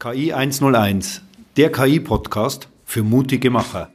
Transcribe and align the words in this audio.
KI 0.00 0.32
101, 0.32 1.22
der 1.56 1.72
KI-Podcast 1.72 2.68
für 2.84 3.02
mutige 3.02 3.50
Macher. 3.50 3.90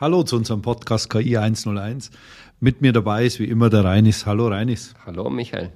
Hallo 0.00 0.22
zu 0.22 0.36
unserem 0.36 0.62
Podcast 0.62 1.10
KI 1.10 1.36
101. 1.36 2.10
Mit 2.60 2.80
mir 2.80 2.94
dabei 2.94 3.26
ist 3.26 3.38
wie 3.38 3.44
immer 3.44 3.68
der 3.68 3.84
Reinis. 3.84 4.24
Hallo 4.24 4.48
Reinis. 4.48 4.94
Hallo 5.04 5.28
Michael. 5.28 5.70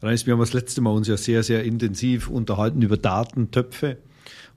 Reinis, 0.00 0.24
wir 0.24 0.34
haben 0.34 0.40
das 0.40 0.52
letzte 0.52 0.82
Mal 0.82 0.90
uns 0.90 1.08
ja 1.08 1.16
sehr, 1.16 1.42
sehr 1.42 1.64
intensiv 1.64 2.28
unterhalten 2.28 2.80
über 2.80 2.96
Datentöpfe 2.96 3.98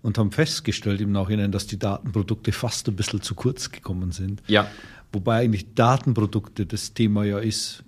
und 0.02 0.18
haben 0.18 0.32
festgestellt 0.32 1.02
im 1.02 1.12
Nachhinein, 1.12 1.52
dass 1.52 1.68
die 1.68 1.80
Datenprodukte 1.80 2.52
fast 2.52 2.88
ein 2.88 2.96
bisschen 2.96 3.22
zu 3.22 3.36
kurz 3.36 3.72
gekommen 3.72 4.12
sind. 4.12 4.42
Ja. 4.48 4.70
Wobei 5.18 5.40
eigentlich 5.40 5.74
Datenprodukte 5.74 6.68
das 6.68 6.94
Thema 6.94 7.24
ja 7.24 7.40
ist, 7.40 7.84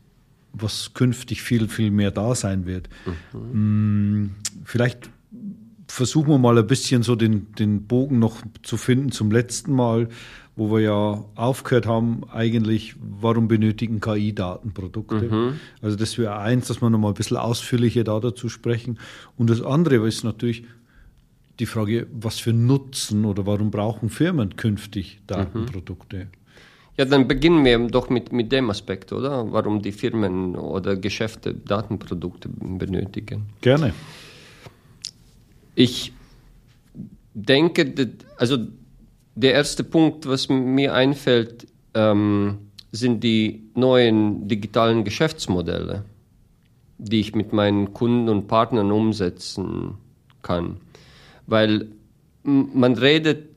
was 0.52 0.96
künftig 0.96 1.44
viel, 1.44 1.68
viel 1.68 1.92
mehr 1.92 2.10
da 2.10 2.34
sein 2.34 2.66
wird. 2.66 2.90
Mhm. 3.34 4.32
Vielleicht 4.64 5.12
versuchen 5.88 6.30
wir 6.30 6.40
mal 6.40 6.58
ein 6.58 6.66
bisschen 6.66 7.04
so 7.04 7.16
den, 7.16 7.54
den 7.54 7.86
Bogen 7.86 8.18
noch 8.18 8.42
zu 8.64 8.78
finden 8.78 9.12
zum 9.12 9.30
letzten 9.30 9.74
Mal, 9.74 10.10
wo 10.56 10.72
wir 10.72 10.80
ja 10.80 11.24
aufgehört 11.36 11.86
haben, 11.86 12.24
eigentlich, 12.32 12.96
warum 13.00 13.48
benötigen 13.48 14.02
KI 14.02 14.34
Datenprodukte? 14.34 15.30
Mhm. 15.30 15.60
Also 15.84 15.98
das 15.98 16.18
wäre 16.18 16.40
eins, 16.40 16.68
dass 16.68 16.82
wir 16.82 16.90
noch 16.90 16.98
mal 16.98 17.10
ein 17.10 17.14
bisschen 17.14 17.38
ausführlicher 17.38 18.04
da 18.04 18.20
dazu 18.20 18.50
sprechen. 18.50 18.98
Und 19.38 19.52
das 19.52 19.62
andere 19.62 20.08
ist 20.08 20.24
natürlich 20.24 20.64
die 21.60 21.68
Frage, 21.68 22.08
was 22.12 22.40
für 22.40 22.54
Nutzen 22.54 23.24
oder 23.26 23.46
warum 23.46 23.70
brauchen 23.70 24.10
Firmen 24.10 24.56
künftig 24.56 25.22
Datenprodukte? 25.28 26.26
Mhm. 26.26 26.39
Ja, 27.00 27.06
dann 27.06 27.30
beginnen 27.30 27.64
wir 27.64 27.80
doch 27.88 28.10
mit, 28.10 28.34
mit 28.34 28.52
dem 28.52 28.70
Aspekt, 28.70 29.14
oder? 29.14 29.50
Warum 29.54 29.82
die 29.82 29.94
Firmen 29.94 30.58
oder 30.58 30.98
Geschäfte 30.98 31.54
Datenprodukte 31.54 32.50
benötigen. 32.50 33.46
Gerne. 33.62 33.94
Ich 35.76 36.12
denke, 37.34 38.12
also 38.36 38.58
der 39.34 39.54
erste 39.54 39.86
Punkt, 39.86 40.28
was 40.28 40.50
mir 40.50 40.94
einfällt, 40.94 41.68
ähm, 41.94 42.58
sind 42.92 43.24
die 43.24 43.64
neuen 43.76 44.50
digitalen 44.50 45.06
Geschäftsmodelle, 45.06 46.04
die 46.98 47.22
ich 47.22 47.34
mit 47.34 47.54
meinen 47.54 47.94
Kunden 47.94 48.28
und 48.28 48.50
Partnern 48.50 48.92
umsetzen 48.92 49.94
kann. 50.42 50.82
Weil 51.48 51.88
man 52.44 52.98
redet 52.98 53.48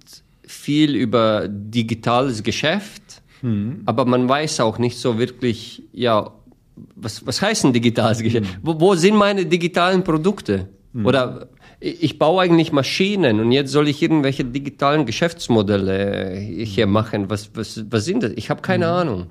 viel 0.46 0.94
über 0.94 1.48
digitales 1.48 2.44
Geschäft, 2.44 3.02
hm. 3.42 3.82
Aber 3.86 4.04
man 4.04 4.28
weiß 4.28 4.60
auch 4.60 4.78
nicht 4.78 4.98
so 4.98 5.18
wirklich, 5.18 5.82
ja, 5.92 6.30
was, 6.94 7.26
was 7.26 7.42
heißt 7.42 7.64
ein 7.64 7.72
digitales 7.72 8.22
Geschäft? 8.22 8.54
Hm. 8.54 8.60
Wo, 8.62 8.80
wo, 8.80 8.94
sind 8.94 9.16
meine 9.16 9.44
digitalen 9.44 10.04
Produkte? 10.04 10.68
Hm. 10.94 11.04
Oder 11.04 11.48
ich 11.80 12.18
baue 12.18 12.42
eigentlich 12.42 12.72
Maschinen 12.72 13.40
und 13.40 13.50
jetzt 13.50 13.72
soll 13.72 13.88
ich 13.88 14.00
irgendwelche 14.00 14.44
digitalen 14.44 15.04
Geschäftsmodelle 15.04 16.38
hier 16.38 16.84
hm. 16.84 16.92
machen. 16.92 17.30
Was, 17.30 17.50
was, 17.54 17.84
was 17.90 18.04
sind 18.04 18.22
das? 18.22 18.32
Ich 18.36 18.48
habe 18.48 18.62
keine 18.62 18.86
hm. 18.86 18.92
Ahnung. 18.92 19.26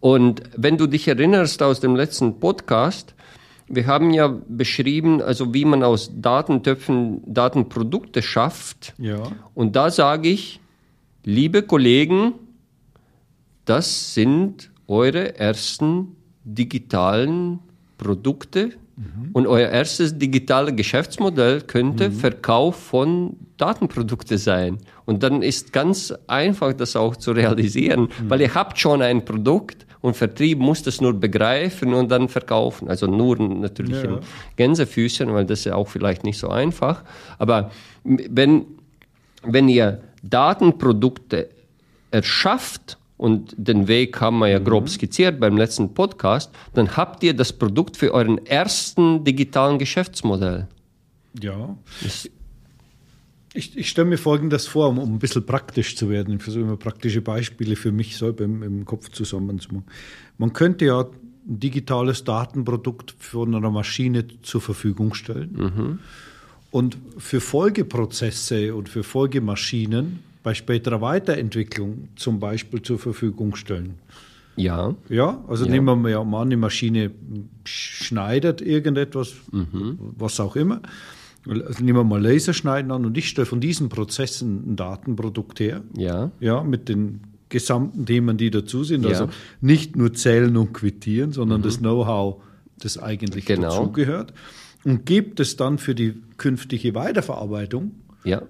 Und 0.00 0.42
wenn 0.56 0.76
du 0.76 0.86
dich 0.86 1.06
erinnerst 1.08 1.62
aus 1.62 1.80
dem 1.80 1.94
letzten 1.94 2.40
Podcast, 2.40 3.14
wir 3.68 3.86
haben 3.86 4.10
ja 4.12 4.34
beschrieben, 4.48 5.22
also 5.22 5.54
wie 5.54 5.64
man 5.64 5.84
aus 5.84 6.10
Datentöpfen 6.16 7.22
Datenprodukte 7.26 8.22
schafft. 8.22 8.94
Ja. 8.98 9.22
Und 9.54 9.76
da 9.76 9.90
sage 9.90 10.30
ich, 10.30 10.58
liebe 11.22 11.62
Kollegen, 11.62 12.32
das 13.70 14.14
sind 14.14 14.68
eure 14.88 15.38
ersten 15.38 16.16
digitalen 16.42 17.60
Produkte 17.98 18.70
mhm. 18.96 19.30
und 19.32 19.46
euer 19.46 19.68
erstes 19.68 20.18
digitales 20.18 20.74
Geschäftsmodell 20.74 21.60
könnte 21.60 22.08
mhm. 22.08 22.14
Verkauf 22.14 22.74
von 22.74 23.36
Datenprodukten 23.58 24.38
sein. 24.38 24.78
Und 25.04 25.22
dann 25.22 25.42
ist 25.42 25.72
ganz 25.72 26.12
einfach, 26.26 26.72
das 26.72 26.96
auch 26.96 27.14
zu 27.14 27.30
realisieren, 27.30 28.08
mhm. 28.20 28.28
weil 28.28 28.40
ihr 28.40 28.52
habt 28.52 28.76
schon 28.76 29.02
ein 29.02 29.24
Produkt 29.24 29.86
und 30.00 30.16
Vertrieb 30.16 30.58
muss 30.58 30.82
das 30.82 31.00
nur 31.00 31.12
begreifen 31.12 31.94
und 31.94 32.10
dann 32.10 32.28
verkaufen. 32.28 32.88
Also 32.88 33.06
nur 33.06 33.38
natürlich 33.38 34.02
ja. 34.02 34.10
in 34.10 34.18
Gänsefüßchen, 34.56 35.32
weil 35.32 35.44
das 35.44 35.60
ist 35.60 35.66
ja 35.66 35.76
auch 35.76 35.86
vielleicht 35.86 36.24
nicht 36.24 36.38
so 36.38 36.48
einfach. 36.48 37.04
Aber 37.38 37.70
wenn, 38.02 38.64
wenn 39.44 39.68
ihr 39.68 40.00
Datenprodukte 40.24 41.50
erschafft 42.10 42.96
und 43.20 43.54
den 43.58 43.86
Weg 43.86 44.18
haben 44.22 44.38
wir 44.38 44.48
ja 44.48 44.58
mhm. 44.58 44.64
grob 44.64 44.88
skizziert 44.88 45.40
beim 45.40 45.58
letzten 45.58 45.92
Podcast, 45.92 46.50
dann 46.72 46.96
habt 46.96 47.22
ihr 47.22 47.34
das 47.34 47.52
Produkt 47.52 47.98
für 47.98 48.14
euren 48.14 48.38
ersten 48.46 49.24
digitalen 49.24 49.78
Geschäftsmodell. 49.78 50.68
Ja. 51.38 51.76
ich, 53.52 53.76
ich 53.76 53.90
stelle 53.90 54.08
mir 54.08 54.16
Folgendes 54.16 54.66
vor, 54.66 54.88
um, 54.88 54.98
um 54.98 55.16
ein 55.16 55.18
bisschen 55.18 55.44
praktisch 55.44 55.96
zu 55.96 56.08
werden. 56.08 56.36
Ich 56.36 56.42
versuche 56.42 56.62
immer 56.62 56.78
praktische 56.78 57.20
Beispiele 57.20 57.76
für 57.76 57.92
mich 57.92 58.16
selber 58.16 58.44
im, 58.44 58.62
im 58.62 58.86
Kopf 58.86 59.10
zusammenzumachen. 59.10 59.84
Man 60.38 60.54
könnte 60.54 60.86
ja 60.86 61.00
ein 61.02 61.10
digitales 61.60 62.24
Datenprodukt 62.24 63.14
von 63.18 63.54
einer 63.54 63.70
Maschine 63.70 64.24
zur 64.40 64.62
Verfügung 64.62 65.12
stellen. 65.12 65.50
Mhm. 65.58 65.98
Und 66.70 66.96
für 67.18 67.42
Folgeprozesse 67.42 68.74
und 68.74 68.88
für 68.88 69.02
Folgemaschinen 69.02 70.29
bei 70.42 70.54
späterer 70.54 71.00
Weiterentwicklung 71.00 72.08
zum 72.16 72.40
Beispiel 72.40 72.82
zur 72.82 72.98
Verfügung 72.98 73.56
stellen. 73.56 73.94
Ja. 74.56 74.94
Ja, 75.08 75.42
also 75.48 75.64
ja. 75.64 75.70
nehmen 75.70 75.86
wir 75.86 76.24
mal 76.24 76.42
an, 76.42 76.50
die 76.50 76.56
Maschine 76.56 77.10
schneidet 77.64 78.60
irgendetwas, 78.60 79.34
mhm. 79.52 79.98
was 80.16 80.40
auch 80.40 80.56
immer. 80.56 80.82
Also 81.48 81.82
nehmen 81.82 81.98
wir 81.98 82.04
mal 82.04 82.22
Laserschneiden 82.22 82.90
an 82.90 83.06
und 83.06 83.16
ich 83.16 83.28
stelle 83.28 83.46
von 83.46 83.60
diesen 83.60 83.88
Prozessen 83.88 84.72
ein 84.72 84.76
Datenprodukt 84.76 85.60
her. 85.60 85.82
Ja. 85.96 86.30
Ja, 86.40 86.62
mit 86.62 86.88
den 86.88 87.20
gesamten 87.48 88.04
Themen, 88.04 88.36
die 88.36 88.50
dazu 88.50 88.84
sind. 88.84 89.04
Ja. 89.04 89.10
Also 89.10 89.28
nicht 89.60 89.96
nur 89.96 90.12
zählen 90.12 90.56
und 90.56 90.74
quittieren, 90.74 91.32
sondern 91.32 91.60
mhm. 91.60 91.64
das 91.64 91.78
Know-how, 91.78 92.42
das 92.78 92.98
eigentlich 92.98 93.46
genau. 93.46 93.70
dazugehört. 93.70 94.34
Und 94.84 95.06
gibt 95.06 95.40
es 95.40 95.56
dann 95.56 95.78
für 95.78 95.94
die 95.94 96.14
künftige 96.36 96.94
Weiterverarbeitung 96.94 97.92
ja 98.24 98.42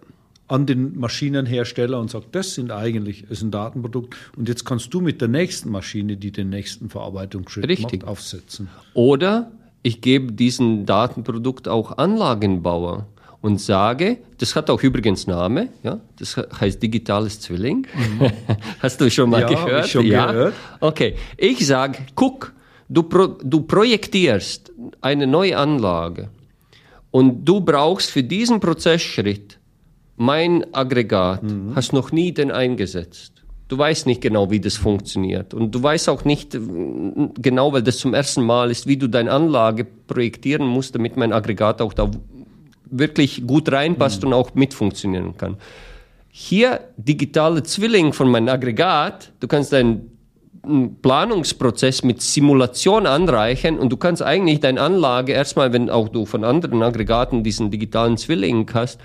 an 0.51 0.67
den 0.67 0.99
Maschinenhersteller 0.99 2.01
und 2.01 2.11
sagt, 2.11 2.35
das 2.35 2.55
sind 2.55 2.73
eigentlich 2.73 3.31
ist 3.31 3.43
ein 3.43 3.53
Datenprodukt 3.53 4.17
und 4.37 4.49
jetzt 4.49 4.65
kannst 4.65 4.93
du 4.93 5.01
mit 5.01 5.21
der 5.21 5.29
nächsten 5.29 5.71
Maschine, 5.71 6.17
die 6.17 6.33
den 6.33 6.51
nächsten 6.51 6.91
Verarbeitungsschritt 6.91 7.69
Richtig. 7.69 8.03
macht, 8.03 8.11
aufsetzen. 8.11 8.69
Oder 8.93 9.53
ich 9.85 10.01
gebe 10.01 10.33
diesen 10.33 10.87
Datenprodukt 10.87 11.69
auch 11.69 11.99
Anlagenbauer 11.99 13.07
und 13.41 13.61
sage, 13.61 14.19
das 14.39 14.57
hat 14.57 14.71
auch 14.71 14.83
übrigens 14.83 15.29
Name, 15.29 15.69
ja, 15.85 16.01
das 16.19 16.37
heißt 16.37 16.83
digitales 16.83 17.39
Zwilling. 17.41 17.87
Mhm. 17.95 18.33
Hast 18.81 19.01
du 19.01 19.09
schon 19.09 19.31
mal 19.31 19.43
ja, 19.43 19.47
gehört? 19.47 19.87
Ich 19.87 19.93
schon 19.93 20.07
ja, 20.07 20.33
gehört. 20.33 20.55
Okay, 20.81 21.15
ich 21.37 21.65
sage, 21.65 22.01
guck, 22.17 22.53
du, 22.89 23.05
pro, 23.05 23.29
du 23.41 23.61
projektierst 23.61 24.73
eine 25.01 25.29
neue 25.29 25.57
Anlage 25.57 26.29
und 27.13 27.45
du 27.45 27.61
brauchst 27.61 28.11
für 28.11 28.25
diesen 28.25 28.59
Prozessschritt 28.59 29.60
mein 30.21 30.75
Aggregat, 30.75 31.43
mhm. 31.43 31.73
hast 31.75 31.95
noch 31.95 32.13
nie 32.13 32.33
den 32.33 32.51
eingesetzt. 32.51 33.33
Du 33.69 33.79
weißt 33.79 34.07
nicht 34.07 34.21
genau, 34.21 34.51
wie 34.51 34.61
das 34.61 34.77
funktioniert. 34.77 35.55
Und 35.55 35.75
du 35.75 35.83
weißt 35.83 36.11
auch 36.11 36.27
nicht 36.27 36.55
äh, 36.55 36.61
genau, 37.41 37.73
weil 37.73 37.83
das 37.83 37.97
zum 37.97 38.13
ersten 38.13 38.45
Mal 38.45 38.71
ist, 38.71 38.87
wie 38.87 38.99
du 38.99 39.09
deine 39.09 39.33
Anlage 39.33 39.87
projektieren 39.87 40.67
musst, 40.67 40.95
damit 40.95 41.17
mein 41.17 41.33
Aggregat 41.33 41.81
auch 41.81 41.95
da 41.95 42.11
wirklich 42.85 43.47
gut 43.47 43.73
reinpasst 43.73 44.21
mhm. 44.21 44.29
und 44.29 44.35
auch 44.35 44.55
mitfunktionieren 44.55 45.39
kann. 45.39 45.57
Hier 46.29 46.81
digitale 46.99 47.63
Zwilling 47.63 48.13
von 48.13 48.31
meinem 48.31 48.49
Aggregat, 48.49 49.33
du 49.41 49.49
kannst 49.49 49.73
deinen 49.73 50.19
Planungsprozess 51.01 52.03
mit 52.05 52.21
Simulation 52.21 53.07
anreichen 53.07 53.79
und 53.79 53.89
du 53.89 53.97
kannst 53.97 54.23
eigentlich 54.23 54.61
deine 54.61 54.83
Anlage 54.83 55.33
erstmal, 55.33 55.73
wenn 55.73 55.89
auch 55.89 56.11
du 56.11 56.27
von 56.27 56.45
anderen 56.45 56.83
Aggregaten 56.83 57.43
diesen 57.43 57.71
digitalen 57.71 58.19
Zwilling 58.19 58.71
hast, 58.75 59.01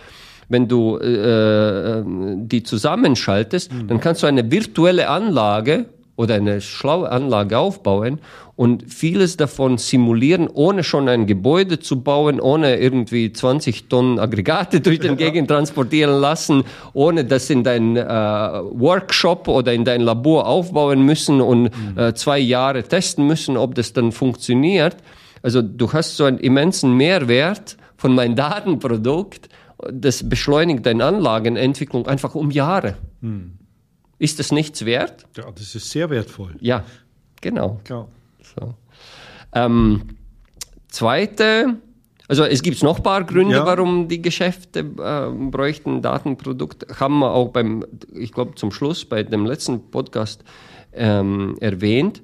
wenn 0.50 0.68
du 0.68 0.98
äh, 0.98 2.00
äh, 2.00 2.04
die 2.06 2.64
zusammenschaltest, 2.64 3.74
mhm. 3.74 3.88
dann 3.88 4.00
kannst 4.00 4.24
du 4.24 4.28
eine 4.28 4.52
virtuelle 4.52 5.10
Anlage 5.10 5.86
oder 6.18 6.36
eine 6.36 6.62
schlaue 6.62 7.12
Anlage 7.12 7.58
aufbauen 7.58 8.20
und 8.56 8.86
vieles 8.88 9.36
davon 9.36 9.78
simulieren, 9.78 10.48
ohne 10.48 10.84
schon 10.84 11.10
ein 11.10 11.28
Gebäude 11.28 11.80
zu 11.80 12.02
bauen, 12.02 12.40
ohne 12.40 12.78
irgendwie 12.78 13.34
20 13.34 13.90
Tonnen 13.90 14.18
Aggregate 14.18 14.80
durch 14.82 15.00
den 15.00 15.18
Gegend 15.18 15.50
transportieren 15.50 16.22
lassen, 16.22 16.64
ohne 16.94 17.26
das 17.26 17.50
in 17.50 17.64
dein 17.64 17.98
äh, 17.98 18.04
Workshop 18.04 19.50
oder 19.50 19.74
in 19.74 19.84
dein 19.84 20.02
Labor 20.02 20.48
aufbauen 20.48 21.02
müssen 21.02 21.42
und 21.42 21.64
mhm. 21.64 22.00
äh, 22.00 22.14
zwei 22.14 22.40
Jahre 22.40 22.84
testen 22.84 23.28
müssen, 23.28 23.58
ob 23.58 23.76
das 23.76 23.92
dann 23.92 24.14
funktioniert. 24.14 24.96
Also 25.44 25.62
du 25.62 25.92
hast 25.92 26.16
so 26.16 26.24
einen 26.24 26.38
immensen 26.38 26.94
Mehrwert 26.96 27.76
von 27.98 28.16
meinem 28.16 28.36
Datenprodukt, 28.38 29.50
das 29.92 30.28
beschleunigt 30.28 30.86
deine 30.86 31.06
Anlagenentwicklung 31.06 32.08
einfach 32.08 32.36
um 32.36 32.52
Jahre. 32.52 32.98
Hm. 33.22 33.58
Ist 34.18 34.40
das 34.40 34.52
nichts 34.52 34.86
wert? 34.86 35.26
Ja, 35.36 35.52
das 35.52 35.76
ist 35.76 35.90
sehr 35.90 36.10
wertvoll. 36.10 36.56
Ja, 36.60 36.86
genau. 37.42 37.80
Klar. 37.84 38.08
So. 38.42 38.74
Ähm, 39.54 40.04
zweite, 40.88 41.78
also 42.28 42.44
es 42.44 42.62
gibt 42.62 42.82
noch 42.84 42.98
ein 42.98 43.04
paar 43.04 43.24
Gründe, 43.24 43.56
Ja. 43.56 43.66
warum 43.66 44.08
die 44.08 44.22
Geschäfte 44.22 44.80
äh, 44.80 45.50
bräuchten 45.50 46.02
Datenprodukt. 46.02 47.00
Haben 47.00 47.20
wir 47.20 47.32
auch 47.32 47.50
beim, 47.50 47.86
ich 48.14 48.32
glaube 48.32 48.56
zum 48.56 48.72
Schluss 48.72 49.06
bei 49.06 49.24
dem 49.24 49.46
letzten 49.46 49.92
Podcast 49.92 50.44
ähm, 50.94 51.58
erwähnt. 51.60 52.22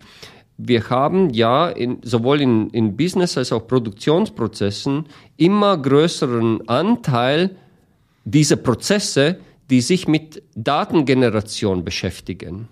Wir 0.57 0.89
haben 0.89 1.31
ja 1.31 1.69
in, 1.69 1.99
sowohl 2.03 2.39
in, 2.39 2.69
in 2.69 2.95
Business 2.95 3.37
als 3.37 3.51
auch 3.51 3.67
Produktionsprozessen 3.67 5.05
immer 5.41 5.75
größeren 5.77 6.67
Anteil 6.69 7.55
dieser 8.25 8.57
Prozesse, 8.57 9.37
die 9.71 9.81
sich 9.81 10.07
mit 10.07 10.43
Datengeneration 10.55 11.83
beschäftigen. 11.83 12.67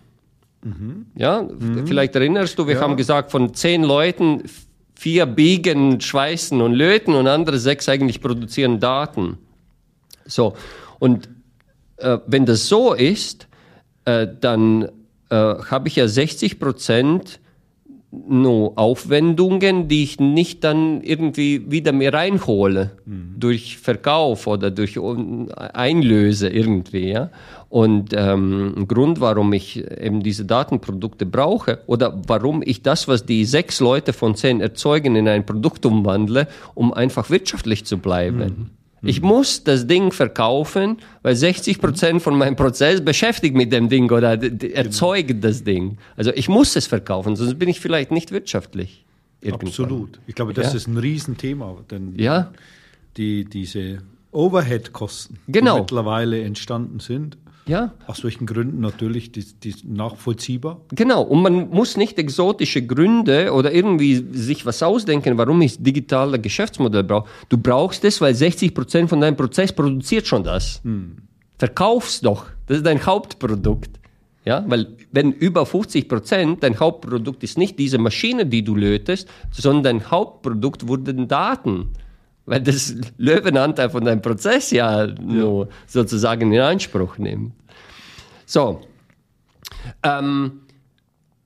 Ja, 1.16 1.48
vielleicht 1.86 2.16
erinnerst 2.16 2.60
du, 2.60 2.68
wir 2.68 2.76
Ja. 2.76 2.82
haben 2.82 2.98
gesagt, 2.98 3.32
von 3.32 3.54
zehn 3.54 3.84
Leuten, 3.84 4.44
vier 4.94 5.26
biegen, 5.26 6.00
schweißen 6.02 6.60
und 6.62 6.74
löten 6.74 7.16
und 7.16 7.28
andere 7.28 7.58
sechs 7.58 7.88
eigentlich 7.90 8.22
produzieren 8.22 8.80
Daten. 8.80 9.38
So, 10.26 10.56
und 11.00 11.30
äh, 11.98 12.18
wenn 12.28 12.46
das 12.46 12.68
so 12.68 12.94
ist, 12.94 13.48
äh, 14.06 14.28
dann 14.42 14.90
äh, 15.30 15.36
habe 15.36 15.88
ich 15.88 15.96
ja 15.96 16.08
60 16.08 16.60
Prozent 16.60 17.40
no 18.12 18.74
Aufwendungen, 18.76 19.88
die 19.88 20.04
ich 20.04 20.20
nicht 20.20 20.64
dann 20.64 21.02
irgendwie 21.02 21.70
wieder 21.70 21.92
mir 21.92 22.14
reinhole 22.14 22.92
durch 23.38 23.78
Verkauf 23.78 24.48
oder 24.48 24.72
durch 24.72 24.98
Einlöse 24.98 26.50
irgendwie. 26.50 27.12
Ja? 27.12 27.30
Und 27.70 28.14
ähm, 28.14 28.74
ein 28.78 28.88
Grund, 28.88 29.22
warum 29.22 29.54
ich 29.54 29.78
eben 29.78 30.24
diese 30.24 30.46
Datenprodukte 30.46 31.28
brauche 31.28 31.80
oder 31.86 32.20
warum 32.26 32.64
ich 32.66 32.82
das, 32.82 33.08
was 33.08 33.26
die 33.26 33.46
sechs 33.46 33.80
Leute 33.80 34.12
von 34.12 34.34
zehn 34.34 34.60
erzeugen, 34.60 35.16
in 35.16 35.28
ein 35.28 35.46
Produkt 35.46 35.86
umwandle, 35.86 36.48
um 36.74 36.92
einfach 36.92 37.30
wirtschaftlich 37.30 37.86
zu 37.86 38.00
bleiben. 38.00 38.72
Ich 39.02 39.22
muss 39.22 39.64
das 39.64 39.88
Ding 39.88 40.12
verkaufen, 40.12 40.98
weil 41.22 41.36
60 41.36 41.80
Prozent 41.80 42.22
von 42.22 42.38
meinem 42.38 42.56
Prozess 42.56 43.04
beschäftigt 43.04 43.56
mit 43.56 43.72
dem 43.72 43.88
Ding 43.90 44.12
oder 44.12 44.42
erzeugt 44.74 45.44
das 45.44 45.64
Ding. 45.64 45.98
Also 46.18 46.32
ich 46.34 46.50
muss 46.50 46.76
es 46.76 46.88
verkaufen, 46.88 47.36
sonst 47.36 47.58
bin 47.58 47.70
ich 47.70 47.80
vielleicht 47.80 48.12
nicht 48.12 48.32
wirtschaftlich. 48.32 49.06
irgendwann. 49.42 49.70
Absolut. 49.70 50.20
Ich 50.28 50.36
glaube, 50.36 50.54
das 50.54 50.74
Ja. 50.74 50.78
ist 50.78 50.88
ein 50.88 50.98
Riesenthema, 50.98 51.78
denn 51.90 52.14
Ja, 52.18 52.52
die, 53.16 53.46
diese 53.46 54.00
Overhead-Kosten, 54.32 55.40
Genau. 55.48 55.76
die 55.76 55.82
mittlerweile 55.82 56.42
entstanden 56.42 57.00
sind, 57.00 57.38
ja, 57.68 57.94
aus 58.08 58.24
welchen 58.24 58.48
Gründen 58.48 58.80
natürlich, 58.80 59.32
die, 59.32 59.44
die 59.44 59.76
nachvollziehbar. 59.88 60.82
genau. 60.90 61.22
Und 61.22 61.44
man 61.44 61.70
muss 61.70 61.98
nicht 61.98 62.18
exotische 62.18 62.82
Gründe 62.82 63.54
oder 63.54 63.72
irgendwie 63.72 64.26
sich 64.32 64.66
was 64.66 64.82
ausdenken, 64.82 65.38
warum 65.38 65.62
ich 65.62 65.82
digitale 65.82 66.40
Geschäftsmodell 66.40 67.04
brauche. 67.04 67.30
Du 67.50 67.58
brauchst 67.60 68.04
es, 68.06 68.22
weil 68.22 68.34
60 68.34 68.74
Prozent 68.74 69.10
von 69.10 69.22
deinem 69.22 69.36
Prozess 69.38 69.72
produziert 69.72 70.26
schon 70.26 70.44
das. 70.44 70.82
Verkauf's 71.60 72.22
doch. 72.22 72.46
Das 72.66 72.78
ist 72.78 72.86
dein 72.88 73.06
Hauptprodukt. 73.06 74.00
Ja, 74.46 74.64
weil 74.68 74.88
wenn 75.12 75.32
über 75.34 75.66
50 75.66 76.08
Prozent 76.08 76.64
dein 76.64 76.80
Hauptprodukt 76.80 77.44
ist 77.44 77.58
nicht 77.58 77.78
diese 77.78 77.98
Maschine, 78.00 78.46
die 78.48 78.64
du 78.64 78.74
lötest, 78.74 79.28
sondern 79.52 79.84
dein 79.84 80.10
Hauptprodukt 80.12 80.88
wurden 80.88 81.28
Daten. 81.28 81.90
Weil 82.50 82.62
das 82.62 82.96
Löwenanteil 83.18 83.92
von 83.92 84.04
deinem 84.04 84.24
Prozess 84.24 84.72
ja, 84.72 85.06
nur 85.06 85.70
sozusagen 85.86 86.52
in 86.52 86.60
Anspruch 86.60 87.20
nimmt. 87.20 87.54
So. 88.48 88.82
Ähm, 90.02 90.62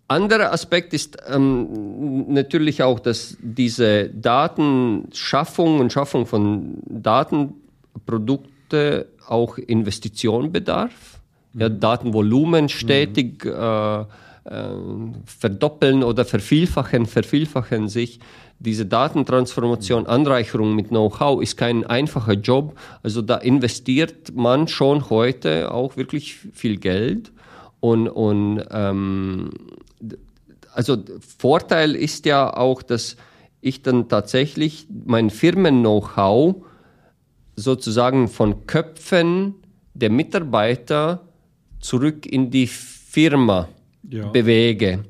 anderer 0.08 0.54
Aspekt 0.54 0.94
ist 0.94 1.18
ähm, 1.28 2.34
natürlich 2.34 2.84
auch, 2.84 3.02
dass 3.02 3.36
diese 3.42 4.08
Datenschaffung 4.10 5.82
und 5.82 5.92
Schaffung 5.92 6.26
von 6.26 6.78
Datenprodukte 6.86 9.08
auch 9.28 9.58
Investition 9.58 10.54
bedarf. 10.54 11.20
Ja, 11.54 11.68
Datenvolumen 11.68 12.70
stetig 12.70 13.44
äh, 13.46 13.50
äh, 13.50 14.06
verdoppeln 14.46 16.04
oder 16.04 16.26
vervielfachen, 16.26 17.06
vervielfachen 17.06 17.88
sich. 17.88 18.20
Diese 18.60 18.86
Datentransformation, 18.86 20.06
Anreicherung 20.06 20.76
mit 20.76 20.90
Know-how 20.90 21.42
ist 21.42 21.58
kein 21.58 21.86
einfacher 21.86 22.34
Job. 22.34 22.78
Also 23.04 23.22
da 23.22 23.38
investiert 23.38 24.36
man 24.36 24.68
schon 24.68 25.10
heute 25.10 25.72
auch 25.72 25.98
wirklich 25.98 26.36
viel 26.54 26.78
Geld. 26.78 27.32
Und, 27.80 28.08
und 28.10 28.64
ähm, 28.72 29.50
also 30.74 30.98
Vorteil 31.38 31.96
ist 31.96 32.26
ja 32.26 32.56
auch, 32.56 32.82
dass 32.82 33.16
ich 33.62 33.82
dann 33.82 34.10
tatsächlich 34.10 34.88
mein 35.06 35.30
Firmen-Know-how 35.30 36.66
sozusagen 37.56 38.28
von 38.28 38.68
Köpfen 38.68 39.56
der 39.94 40.10
Mitarbeiter 40.10 41.22
zurück 41.80 42.26
in 42.26 42.52
die 42.52 42.68
Firma 42.68 43.70
Ja. 44.10 44.28
bewege. 44.28 45.06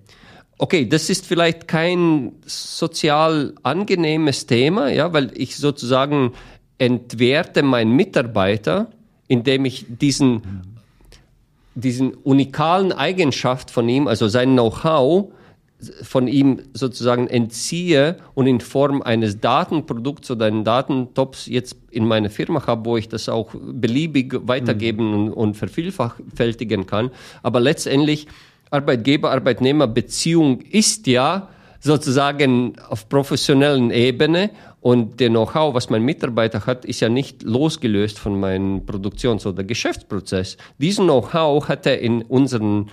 Okay, 0.58 0.88
das 0.88 1.10
ist 1.10 1.26
vielleicht 1.26 1.68
kein 1.68 2.34
sozial 2.46 3.54
angenehmes 3.64 4.46
Thema, 4.46 4.90
ja, 4.90 5.12
weil 5.12 5.32
ich 5.34 5.58
sozusagen 5.58 6.34
entwerte 6.78 7.64
meinen 7.64 7.96
Mitarbeiter, 7.96 8.92
indem 9.28 9.66
ich 9.66 9.86
diesen 9.90 10.74
diesen 11.76 12.14
unikalen 12.14 12.92
Eigenschaft 12.92 13.72
von 13.72 13.90
ihm, 13.90 14.08
also 14.08 14.28
sein 14.28 14.52
Know-how, 14.54 15.32
von 16.02 16.28
ihm 16.28 16.62
sozusagen 16.74 17.28
entziehe 17.28 18.18
und 18.36 18.48
in 18.48 18.62
Form 18.62 19.02
eines 19.02 19.42
Datenprodukts 19.42 20.32
oder 20.32 20.46
einen 20.46 20.64
Datentops 20.64 21.48
jetzt 21.48 21.76
in 21.92 22.06
meine 22.06 22.30
Firma 22.30 22.66
habe, 22.68 22.86
wo 22.86 22.96
ich 22.96 23.10
das 23.10 23.28
auch 23.28 23.54
beliebig 23.54 24.34
weitergeben 24.48 25.14
und, 25.14 25.34
und 25.34 25.58
vervielfältigen 25.58 26.86
kann. 26.86 27.12
Aber 27.42 27.60
letztendlich 27.60 28.28
Arbeitgeber-Arbeitnehmer-Beziehung 28.74 30.62
ist 30.62 31.08
ja 31.08 31.50
sozusagen 31.80 32.74
auf 32.90 33.10
professionellen 33.10 33.92
Ebene 33.92 34.50
und 34.82 35.20
der 35.20 35.30
Know-how, 35.30 35.74
was 35.74 35.90
mein 35.90 36.04
Mitarbeiter 36.04 36.66
hat, 36.66 36.84
ist 36.84 37.00
ja 37.00 37.08
nicht 37.10 37.44
losgelöst 37.44 38.20
von 38.20 38.38
meinem 38.40 38.86
Produktions- 38.86 39.46
oder 39.46 39.64
Geschäftsprozess. 39.64 40.58
Diesen 40.78 41.06
Know-how 41.06 41.70
hat 41.70 41.86
er 41.86 42.00
in 42.00 42.24
unseren 42.24 42.90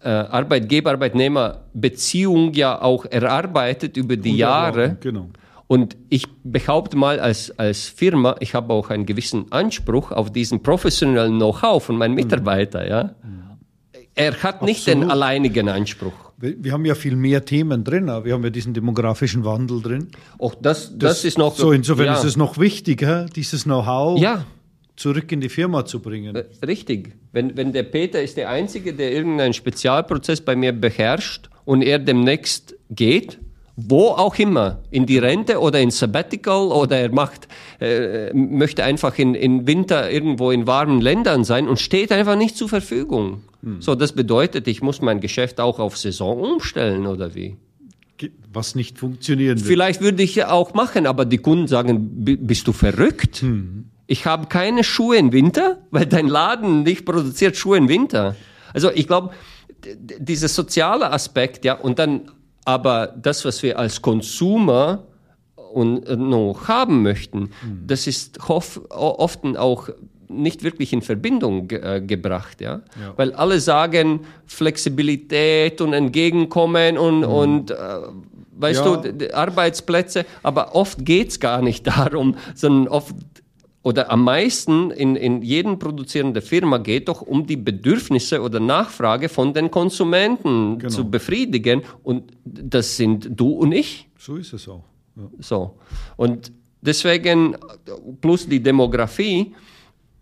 äh, 0.00 0.08
Arbeitgeber-Arbeitnehmer-Beziehung 0.08 2.54
ja 2.54 2.80
auch 2.80 3.04
erarbeitet 3.04 3.96
über 3.96 4.16
die 4.16 4.36
Jahre. 4.36 4.96
Genau. 5.00 5.28
Und 5.68 5.96
ich 6.08 6.24
behaupte 6.42 6.96
mal 6.96 7.20
als, 7.20 7.56
als 7.58 7.86
Firma, 7.86 8.34
ich 8.40 8.54
habe 8.54 8.72
auch 8.72 8.90
einen 8.90 9.06
gewissen 9.06 9.52
Anspruch 9.52 10.10
auf 10.12 10.32
diesen 10.32 10.62
professionellen 10.62 11.36
Know-how 11.36 11.84
von 11.84 11.96
meinem 11.96 12.14
Mitarbeiter. 12.14 12.88
Ja? 12.88 13.14
Er 14.18 14.42
hat 14.42 14.62
nicht 14.62 14.86
den 14.86 15.10
alleinigen 15.10 15.68
Anspruch. 15.68 16.12
Wir, 16.36 16.54
wir 16.58 16.72
haben 16.72 16.84
ja 16.84 16.94
viel 16.94 17.14
mehr 17.14 17.44
Themen 17.44 17.84
drin. 17.84 18.06
Wir 18.06 18.34
haben 18.34 18.42
ja 18.42 18.50
diesen 18.50 18.74
demografischen 18.74 19.44
Wandel 19.44 19.80
drin. 19.80 20.08
Auch 20.38 20.54
das, 20.54 20.98
das, 20.98 21.24
ist 21.24 21.38
noch 21.38 21.56
So, 21.56 21.72
insofern 21.72 22.06
ja, 22.06 22.14
ist 22.14 22.24
es 22.24 22.36
noch 22.36 22.58
wichtiger, 22.58 23.26
dieses 23.26 23.62
Know-how 23.62 24.20
Ja, 24.20 24.44
zurück 24.96 25.30
in 25.30 25.40
die 25.40 25.48
Firma 25.48 25.84
zu 25.84 26.00
bringen. 26.00 26.34
äh, 26.34 26.44
richtig. 26.66 27.14
Wenn, 27.32 27.56
wenn 27.56 27.72
der 27.72 27.84
Peter 27.84 28.20
ist 28.20 28.36
der 28.36 28.50
Einzige, 28.50 28.92
der 28.92 29.12
irgendeinen 29.12 29.54
Spezialprozess 29.54 30.40
bei 30.40 30.56
mir 30.56 30.72
beherrscht 30.72 31.48
und 31.64 31.82
er 31.82 32.00
demnächst 32.00 32.74
geht, 32.90 33.38
wo 33.80 34.08
auch 34.08 34.36
immer, 34.40 34.80
in 34.90 35.06
die 35.06 35.18
Rente 35.18 35.60
oder 35.60 35.78
in 35.80 35.92
Sabbatical 35.92 36.72
oder 36.72 36.96
er 36.98 37.12
macht, 37.12 37.46
äh, 37.80 38.32
möchte 38.34 38.82
einfach 38.82 39.16
in, 39.20 39.36
in 39.36 39.68
Winter 39.68 40.10
irgendwo 40.10 40.50
in 40.50 40.66
warmen 40.66 41.00
Ländern 41.00 41.44
sein 41.44 41.68
und 41.68 41.78
steht 41.78 42.10
einfach 42.10 42.34
nicht 42.34 42.56
zur 42.56 42.68
Verfügung. 42.68 43.42
So, 43.78 43.94
das 43.94 44.12
bedeutet, 44.12 44.66
ich 44.66 44.82
muss 44.82 45.00
mein 45.00 45.20
Geschäft 45.20 45.60
auch 45.60 45.78
auf 45.78 45.96
Saison 45.96 46.40
umstellen 46.40 47.06
oder 47.06 47.34
wie? 47.36 47.56
Was 48.52 48.74
nicht 48.74 48.98
funktionieren 48.98 49.58
wird. 49.58 49.66
Vielleicht 49.66 50.00
würde 50.00 50.24
ich 50.24 50.34
ja 50.34 50.50
auch 50.50 50.74
machen, 50.74 51.06
aber 51.06 51.24
die 51.24 51.38
Kunden 51.38 51.68
sagen, 51.68 52.24
"B- 52.24 52.34
bist 52.36 52.66
du 52.66 52.72
verrückt? 52.72 53.44
Ich 54.08 54.26
habe 54.26 54.46
keine 54.48 54.82
Schuhe 54.82 55.16
im 55.18 55.32
Winter, 55.32 55.78
weil 55.92 56.06
dein 56.06 56.26
Laden 56.26 56.82
nicht 56.82 57.04
produziert 57.04 57.56
Schuhe 57.56 57.78
im 57.78 57.88
Winter. 57.88 58.34
Also 58.74 58.90
ich 58.92 59.06
glaube, 59.06 59.30
dieser 60.18 60.48
soziale 60.48 61.12
Aspekt, 61.12 61.64
ja, 61.64 61.74
und 61.74 61.98
dann 62.00 62.30
aber 62.68 63.06
das, 63.16 63.46
was 63.46 63.62
wir 63.62 63.78
als 63.78 64.02
Konsumer 64.02 65.04
und 65.72 66.06
äh, 66.06 66.16
noch 66.16 66.68
haben 66.68 67.02
möchten, 67.02 67.48
das 67.86 68.06
ist 68.06 68.46
hof, 68.46 68.78
oft 68.90 69.40
auch 69.56 69.88
nicht 70.28 70.62
wirklich 70.62 70.92
in 70.92 71.00
Verbindung 71.00 71.70
äh, 71.70 72.02
gebracht, 72.06 72.60
ja? 72.60 72.82
Ja. 73.00 73.14
weil 73.16 73.32
alle 73.32 73.58
sagen 73.60 74.20
Flexibilität 74.44 75.80
und 75.80 75.94
Entgegenkommen 75.94 76.98
und, 76.98 77.24
und 77.24 77.70
äh, 77.70 77.76
weißt 78.58 78.84
Ja. 78.84 78.96
du, 78.98 79.34
Arbeitsplätze, 79.34 80.26
aber 80.42 80.74
oft 80.74 81.06
geht's 81.06 81.40
gar 81.40 81.62
nicht 81.62 81.86
darum, 81.96 82.36
sondern 82.54 82.88
oft 82.92 83.14
oder 83.88 84.10
am 84.10 84.22
meisten 84.24 84.90
in, 84.90 85.16
in 85.16 85.40
jeden 85.40 85.78
produzierenden 85.78 86.42
Firma 86.42 86.76
geht 86.76 87.08
doch 87.08 87.22
um 87.22 87.46
die 87.46 87.56
Bedürfnisse 87.56 88.42
oder 88.42 88.60
Nachfrage 88.60 89.30
von 89.30 89.54
den 89.54 89.70
Konsumenten 89.70 90.78
Genau. 90.78 90.92
zu 90.92 91.10
befriedigen. 91.10 91.80
Und 92.02 92.24
das 92.44 92.98
sind 92.98 93.30
du 93.30 93.48
und 93.62 93.72
ich. 93.72 94.06
So 94.18 94.36
ist 94.36 94.52
es 94.52 94.68
auch. 94.68 94.84
Ja. 95.16 95.22
So. 95.40 95.78
Und 96.18 96.52
deswegen, 96.82 97.56
plus 98.20 98.46
die 98.46 98.62
Demografie, 98.62 99.54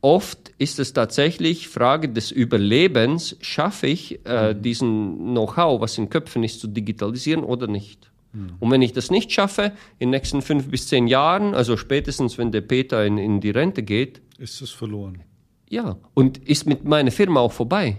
oft 0.00 0.52
ist 0.58 0.78
es 0.78 0.92
tatsächlich 0.92 1.66
Frage 1.66 2.08
des 2.08 2.30
Überlebens, 2.30 3.36
schaffe 3.40 3.88
ich 3.88 4.24
äh, 4.26 4.54
diesen 4.54 5.16
Know-how, 5.32 5.80
was 5.80 5.98
in 5.98 6.08
Köpfen 6.08 6.44
ist, 6.44 6.60
zu 6.60 6.68
digitalisieren 6.68 7.42
oder 7.42 7.66
nicht. 7.66 8.12
Und 8.60 8.70
wenn 8.70 8.82
ich 8.82 8.92
das 8.92 9.10
nicht 9.10 9.32
schaffe, 9.32 9.72
in 9.98 10.08
den 10.08 10.10
nächsten 10.10 10.42
fünf 10.42 10.68
bis 10.68 10.88
zehn 10.88 11.06
Jahren, 11.06 11.54
also 11.54 11.76
spätestens 11.76 12.36
wenn 12.38 12.52
der 12.52 12.60
Peter 12.60 13.04
in, 13.04 13.18
in 13.18 13.40
die 13.40 13.50
Rente 13.50 13.82
geht, 13.82 14.20
Ist 14.38 14.60
es 14.60 14.70
verloren? 14.70 15.22
ja, 15.68 15.96
und 16.14 16.38
ist 16.38 16.66
mit 16.66 16.84
meiner 16.84 17.10
Firma 17.10 17.40
auch 17.40 17.52
vorbei. 17.52 17.96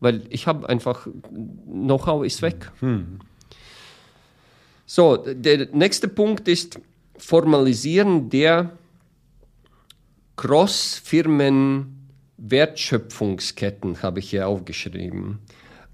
Weil 0.00 0.22
ich 0.30 0.46
habe 0.46 0.68
einfach, 0.68 1.06
Know-how 1.66 2.24
ist 2.24 2.42
weg. 2.42 2.70
So, 4.86 5.16
der 5.16 5.68
nächste 5.72 6.08
Punkt 6.08 6.46
ist 6.48 6.78
Formalisieren 7.18 8.28
der 8.30 8.70
Cross-Firmen-Wertschöpfungsketten, 12.76 14.02
habe 14.02 14.18
ich 14.20 14.30
hier 14.30 14.48
aufgeschrieben. 14.48 15.38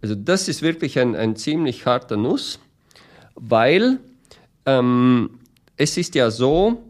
Also 0.01 0.15
das 0.15 0.49
ist 0.49 0.63
wirklich 0.63 0.99
ein, 0.99 1.15
ein 1.15 1.37
ziemlich 1.37 1.87
harter 1.87 2.17
Nuss, 2.17 2.59
weil 3.35 3.99
ähm, 4.67 5.31
es 5.77 5.97
ist 5.97 6.15
ja 6.15 6.31
so, 6.31 6.83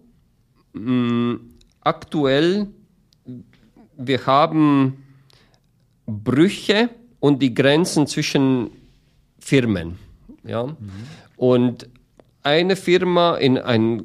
mh, 0.72 1.38
aktuell, 1.80 2.66
wir 3.96 4.26
haben 4.26 5.04
Brüche 6.06 6.90
und 7.20 7.40
die 7.40 7.54
Grenzen 7.54 8.06
zwischen 8.06 8.70
Firmen. 9.38 9.98
Ja? 10.44 10.76
Und 11.36 11.88
eine 12.42 12.76
Firma 12.76 13.36
in 13.36 13.58
einer 13.58 14.02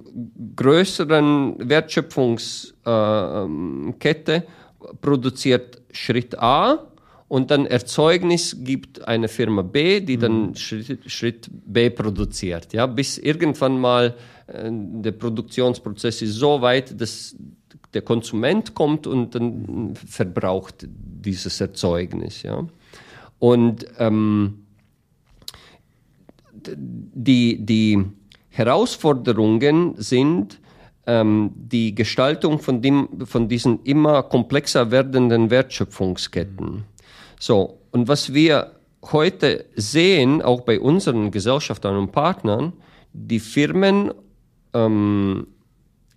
größeren 0.55 1.69
Wertschöpfungskette 1.69 4.43
produziert 5.01 5.81
Schritt 5.91 6.37
A 6.37 6.87
und 7.27 7.51
dann 7.51 7.65
Erzeugnis 7.65 8.55
gibt 8.59 9.05
eine 9.05 9.27
Firma 9.27 9.61
B, 9.61 9.99
die 9.99 10.17
dann 10.17 10.55
Schritt, 10.55 11.11
Schritt 11.11 11.49
B 11.51 11.89
produziert. 11.89 12.73
Ja? 12.73 12.85
Bis 12.85 13.17
irgendwann 13.17 13.79
mal 13.79 14.15
äh, 14.47 14.69
der 14.71 15.11
Produktionsprozess 15.11 16.21
ist 16.21 16.35
so 16.35 16.61
weit, 16.61 16.99
dass 16.99 17.35
der 17.93 18.01
Konsument 18.01 18.73
kommt 18.73 19.07
und 19.07 19.35
dann 19.35 19.93
verbraucht 19.95 20.87
dieses 20.87 21.59
Erzeugnis. 21.59 22.43
Ja? 22.43 22.65
Und 23.39 23.85
ähm, 23.99 24.65
die, 26.53 27.65
die 27.65 28.05
Herausforderungen 28.49 29.95
sind 29.97 30.59
ähm, 31.05 31.51
die 31.55 31.93
Gestaltung 31.93 32.59
von, 32.59 32.81
dem, 32.81 33.25
von 33.25 33.49
diesen 33.49 33.83
immer 33.83 34.23
komplexer 34.23 34.91
werdenden 34.91 35.49
Wertschöpfungsketten. 35.49 36.85
So, 37.39 37.81
und 37.91 38.07
was 38.07 38.33
wir 38.33 38.71
heute 39.11 39.65
sehen, 39.75 40.41
auch 40.41 40.61
bei 40.61 40.79
unseren 40.79 41.31
Gesellschaftern 41.31 41.97
und 41.97 42.11
Partnern, 42.11 42.73
die 43.13 43.39
Firmen, 43.39 44.11
ähm, 44.73 45.47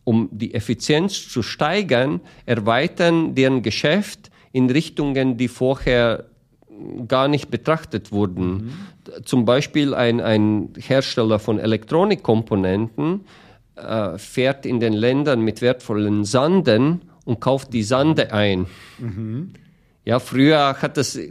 um 0.05 0.29
die 0.33 0.55
Effizienz 0.55 1.29
zu 1.29 1.43
steigern, 1.43 2.21
erweitern 2.47 3.35
deren 3.35 3.62
Geschäft 3.62 4.31
in 4.53 4.69
Richtungen, 4.71 5.37
die 5.37 5.49
vorher 5.49 6.27
gar 7.07 7.29
nicht 7.29 7.50
betrachtet 7.50 8.11
wurden. 8.11 8.73
Zum 9.25 9.45
Beispiel 9.45 9.95
ein, 9.95 10.21
ein 10.21 10.71
Hersteller 10.79 11.39
von 11.39 11.59
Elektronikkomponenten 11.59 13.21
äh, 13.77 14.19
fährt 14.19 14.67
in 14.67 14.81
den 14.81 14.95
Ländern 14.95 15.43
mit 15.43 15.61
wertvollen 15.62 16.25
Sanden 16.25 17.03
und 17.25 17.41
kauft 17.41 17.73
die 17.73 17.83
Sande 17.83 18.33
ein. 18.33 18.67
Ja, 20.04 20.19
früher 20.19 20.76
hat 20.80 20.97
das 20.97 21.16
äh. 21.16 21.30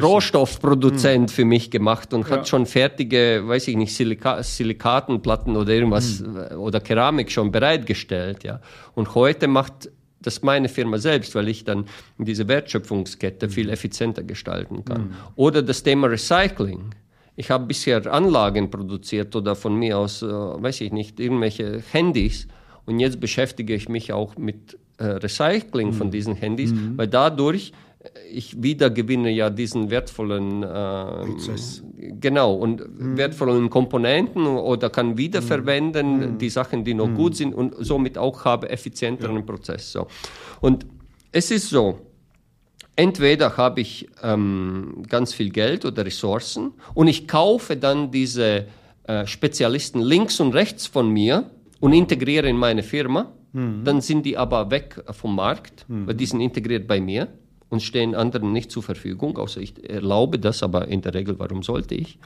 Rohstoffproduzent 0.00 1.30
für 1.30 1.46
mich 1.46 1.70
gemacht 1.70 2.12
und 2.12 2.28
hat 2.28 2.46
schon 2.46 2.66
fertige, 2.66 3.42
weiß 3.46 3.68
ich 3.68 3.76
nicht, 3.76 3.94
Silika 3.94 4.42
Silikatenplatten 4.42 5.56
oder 5.56 5.72
irgendwas 5.72 6.20
äh, 6.20 6.54
oder 6.54 6.80
Keramik 6.80 7.32
schon 7.32 7.50
bereitgestellt. 7.50 8.44
Ja. 8.44 8.60
Und 8.94 9.14
heute 9.14 9.48
macht 9.48 9.90
das 10.20 10.42
meine 10.42 10.68
Firma 10.68 10.98
selbst, 10.98 11.34
weil 11.34 11.48
ich 11.48 11.64
dann 11.64 11.86
diese 12.18 12.46
Wertschöpfungskette 12.46 13.48
viel 13.48 13.70
effizienter 13.70 14.22
gestalten 14.22 14.84
kann. 14.84 15.14
Oder 15.34 15.62
das 15.62 15.82
Thema 15.82 16.08
Recycling. 16.08 16.94
Ich 17.36 17.50
habe 17.50 17.64
bisher 17.64 18.12
Anlagen 18.12 18.70
produziert 18.70 19.34
oder 19.34 19.56
von 19.56 19.74
mir 19.74 19.96
aus, 19.96 20.20
äh, 20.20 20.26
weiß 20.26 20.82
ich 20.82 20.92
nicht, 20.92 21.18
irgendwelche 21.18 21.82
Handys. 21.92 22.46
Und 22.84 23.00
jetzt 23.00 23.20
beschäftige 23.20 23.74
ich 23.74 23.88
mich 23.88 24.12
auch 24.12 24.36
mit 24.36 24.78
äh, 25.00 25.04
Recycling 25.04 25.92
von 25.92 26.10
diesen 26.10 26.34
Handys, 26.34 26.72
weil 26.96 27.08
dadurch 27.08 27.72
äh, 28.00 28.08
ich 28.30 28.62
wieder 28.62 28.90
gewinne 28.90 29.30
ja 29.30 29.48
diesen 29.50 29.90
wertvollen 29.90 30.62
äh, 30.62 30.66
Prozess. 30.66 31.82
Genau, 31.96 32.54
und 32.54 32.82
wertvollen 33.16 33.70
Komponenten 33.70 34.46
oder 34.46 34.90
kann 34.90 35.16
wiederverwenden 35.16 36.38
die 36.38 36.50
Sachen, 36.50 36.84
die 36.84 36.94
noch 36.94 37.08
gut 37.14 37.36
sind 37.36 37.54
und 37.54 37.74
somit 37.78 38.18
auch 38.18 38.44
habe 38.44 38.68
effizienteren 38.68 39.44
Prozess. 39.44 39.90
So. 39.90 40.06
Und 40.60 40.86
es 41.32 41.50
ist 41.50 41.70
so, 41.70 41.98
entweder 42.96 43.56
habe 43.56 43.80
ich 43.80 44.08
ähm, 44.22 45.02
ganz 45.08 45.32
viel 45.32 45.50
Geld 45.50 45.84
oder 45.84 46.04
Ressourcen 46.04 46.72
und 46.94 47.08
ich 47.08 47.26
kaufe 47.26 47.76
dann 47.76 48.10
diese 48.10 48.66
äh, 49.04 49.26
Spezialisten 49.26 50.00
links 50.00 50.40
und 50.40 50.54
rechts 50.54 50.86
von 50.86 51.08
mir 51.10 51.50
und 51.80 51.94
integriere 51.94 52.48
in 52.48 52.56
meine 52.56 52.82
Firma. 52.82 53.32
Dann 53.52 54.00
sind 54.00 54.26
die 54.26 54.36
aber 54.36 54.70
weg 54.70 55.02
vom 55.10 55.34
Markt, 55.34 55.84
weil 55.88 56.14
die 56.14 56.26
sind 56.26 56.40
integriert 56.40 56.86
bei 56.86 57.00
mir 57.00 57.28
und 57.68 57.82
stehen 57.82 58.14
anderen 58.14 58.52
nicht 58.52 58.70
zur 58.70 58.82
Verfügung, 58.82 59.38
außer 59.38 59.60
ich 59.60 59.88
erlaube 59.88 60.38
das, 60.38 60.62
aber 60.62 60.88
in 60.88 61.00
der 61.00 61.14
Regel, 61.14 61.38
warum 61.38 61.62
sollte 61.62 61.94
ich? 61.94 62.18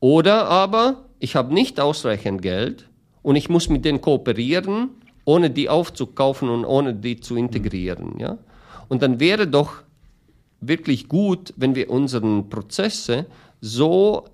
Oder 0.00 0.46
aber 0.48 1.04
ich 1.18 1.36
habe 1.36 1.54
nicht 1.54 1.78
ausreichend 1.78 2.42
Geld 2.42 2.88
und 3.22 3.36
ich 3.36 3.48
muss 3.48 3.68
mit 3.68 3.84
denen 3.84 4.00
kooperieren, 4.00 4.90
ohne 5.24 5.50
die 5.50 5.68
aufzukaufen 5.68 6.48
und 6.48 6.64
ohne 6.64 6.94
die 6.94 7.20
zu 7.20 7.36
integrieren. 7.36 8.18
Ja? 8.18 8.38
Und 8.88 9.02
dann 9.02 9.20
wäre 9.20 9.46
doch 9.46 9.82
wirklich 10.60 11.08
gut, 11.08 11.52
wenn 11.56 11.74
wir 11.74 11.90
unsere 11.90 12.42
Prozesse 12.42 13.26
so 13.60 14.24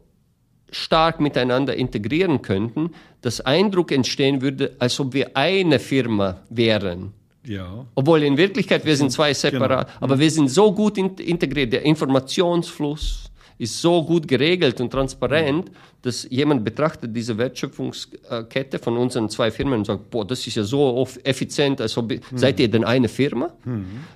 stark 0.70 1.20
miteinander 1.20 1.76
integrieren 1.76 2.42
könnten, 2.42 2.90
dass 3.20 3.40
Eindruck 3.40 3.92
entstehen 3.92 4.40
würde, 4.40 4.76
als 4.78 4.98
ob 5.00 5.12
wir 5.12 5.36
eine 5.36 5.78
Firma 5.78 6.40
wären. 6.50 7.12
Ja. 7.44 7.86
Obwohl 7.94 8.22
in 8.24 8.36
Wirklichkeit 8.36 8.84
wir 8.84 8.96
sind 8.96 9.10
zwei 9.12 9.32
separat, 9.32 9.88
aber 10.00 10.18
wir 10.18 10.30
sind 10.30 10.48
so 10.48 10.72
gut 10.72 10.98
in, 10.98 11.14
integriert. 11.16 11.72
Der 11.72 11.82
Informationsfluss 11.82 13.30
ist 13.58 13.80
so 13.80 14.04
gut 14.04 14.28
geregelt 14.28 14.80
und 14.80 14.90
transparent, 14.90 15.70
dass 16.02 16.26
jemand 16.30 16.64
betrachtet 16.64 17.16
diese 17.16 17.38
Wertschöpfungskette 17.38 18.78
von 18.78 18.96
unseren 18.96 19.30
zwei 19.30 19.50
Firmen 19.50 19.78
und 19.80 19.86
sagt, 19.86 20.10
boah, 20.10 20.26
das 20.26 20.46
ist 20.46 20.56
ja 20.56 20.62
so 20.62 21.08
effizient, 21.24 21.80
als 21.80 21.96
ob, 21.96 22.12
seid 22.34 22.60
ihr 22.60 22.68
denn 22.68 22.84
eine 22.84 23.08
Firma? 23.08 23.52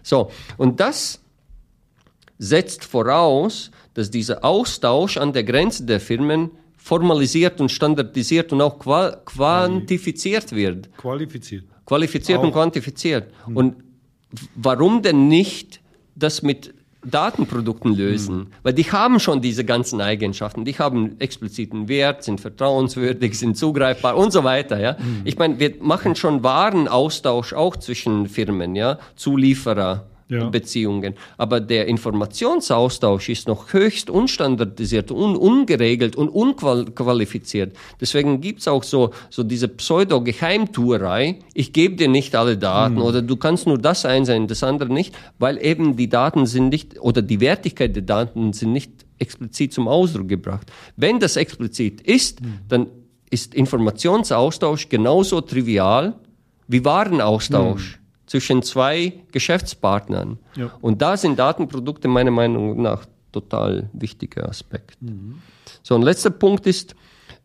So, 0.02 0.30
und 0.58 0.78
das 0.78 1.20
setzt 2.38 2.84
voraus, 2.84 3.70
dass 3.94 4.10
dieser 4.10 4.44
Austausch 4.44 5.16
an 5.16 5.32
der 5.32 5.44
Grenze 5.44 5.84
der 5.84 6.00
Firmen 6.00 6.50
formalisiert 6.82 7.60
und 7.60 7.70
standardisiert 7.70 8.52
und 8.52 8.60
auch 8.60 8.78
qua 8.78 9.16
quantifiziert 9.24 10.52
wird 10.52 10.88
Qualifiziert. 10.96 11.64
qualifiziert 11.86 12.40
und 12.42 12.52
quantifiziert. 12.52 13.32
Und 13.54 13.76
warum 14.54 15.02
denn 15.02 15.28
nicht 15.28 15.80
das 16.14 16.42
mit 16.42 16.74
Datenprodukten 17.04 17.94
lösen? 17.94 18.48
Weil 18.62 18.74
die 18.74 18.90
haben 18.90 19.20
schon 19.20 19.40
diese 19.40 19.64
ganzen 19.64 20.00
Eigenschaften. 20.00 20.64
Die 20.64 20.74
haben 20.74 21.18
expliziten 21.18 21.88
Wert, 21.88 22.24
sind 22.24 22.40
vertrauenswürdig, 22.40 23.38
sind 23.38 23.56
zugreifbar 23.56 24.16
und 24.16 24.32
so 24.32 24.44
weiter. 24.44 24.78
Ja? 24.80 24.96
Ich 25.24 25.38
meine, 25.38 25.58
wir 25.58 25.74
machen 25.80 26.16
schon 26.16 26.42
Warenaustausch 26.42 27.52
auch 27.52 27.76
zwischen 27.76 28.28
Firmen, 28.28 28.74
ja, 28.74 28.98
Zulieferer. 29.16 30.09
Ja. 30.30 30.48
Beziehungen. 30.48 31.14
Aber 31.36 31.60
der 31.60 31.88
Informationsaustausch 31.88 33.28
ist 33.28 33.48
noch 33.48 33.72
höchst 33.72 34.08
unstandardisiert 34.10 35.10
und 35.10 35.36
ungeregelt 35.36 36.14
und 36.14 36.28
unqualifiziert. 36.28 37.76
Deswegen 38.00 38.40
gibt's 38.40 38.68
auch 38.68 38.84
so, 38.84 39.10
so 39.28 39.42
diese 39.42 39.66
Pseudo-Geheimtuerei. 39.66 41.40
Ich 41.52 41.72
gebe 41.72 41.96
dir 41.96 42.08
nicht 42.08 42.36
alle 42.36 42.56
Daten 42.56 42.98
oder 42.98 43.22
du 43.22 43.36
kannst 43.36 43.66
nur 43.66 43.76
das 43.76 44.04
einsehen, 44.04 44.46
das 44.46 44.62
andere 44.62 44.92
nicht, 44.92 45.16
weil 45.40 45.62
eben 45.62 45.96
die 45.96 46.08
Daten 46.08 46.46
sind 46.46 46.68
nicht 46.68 47.00
oder 47.00 47.22
die 47.22 47.40
Wertigkeit 47.40 47.96
der 47.96 48.04
Daten 48.04 48.52
sind 48.52 48.72
nicht 48.72 48.92
explizit 49.18 49.72
zum 49.72 49.88
Ausdruck 49.88 50.28
gebracht. 50.28 50.70
Wenn 50.96 51.18
das 51.18 51.36
explizit 51.36 52.00
ist, 52.02 52.38
dann 52.68 52.86
ist 53.30 53.54
Informationsaustausch 53.54 54.88
genauso 54.88 55.40
trivial 55.40 56.14
wie 56.68 56.84
Warenaustausch 56.84 57.99
zwischen 58.30 58.62
zwei 58.62 59.12
Geschäftspartnern. 59.32 60.38
Ja. 60.54 60.70
Und 60.80 61.02
da 61.02 61.16
sind 61.16 61.36
Datenprodukte 61.36 62.06
meiner 62.06 62.30
Meinung 62.30 62.80
nach 62.80 63.04
total 63.32 63.90
wichtiger 63.92 64.48
Aspekt. 64.48 64.98
So, 65.82 65.96
ein 65.96 66.02
letzter 66.02 66.30
Punkt 66.30 66.64
ist, 66.68 66.94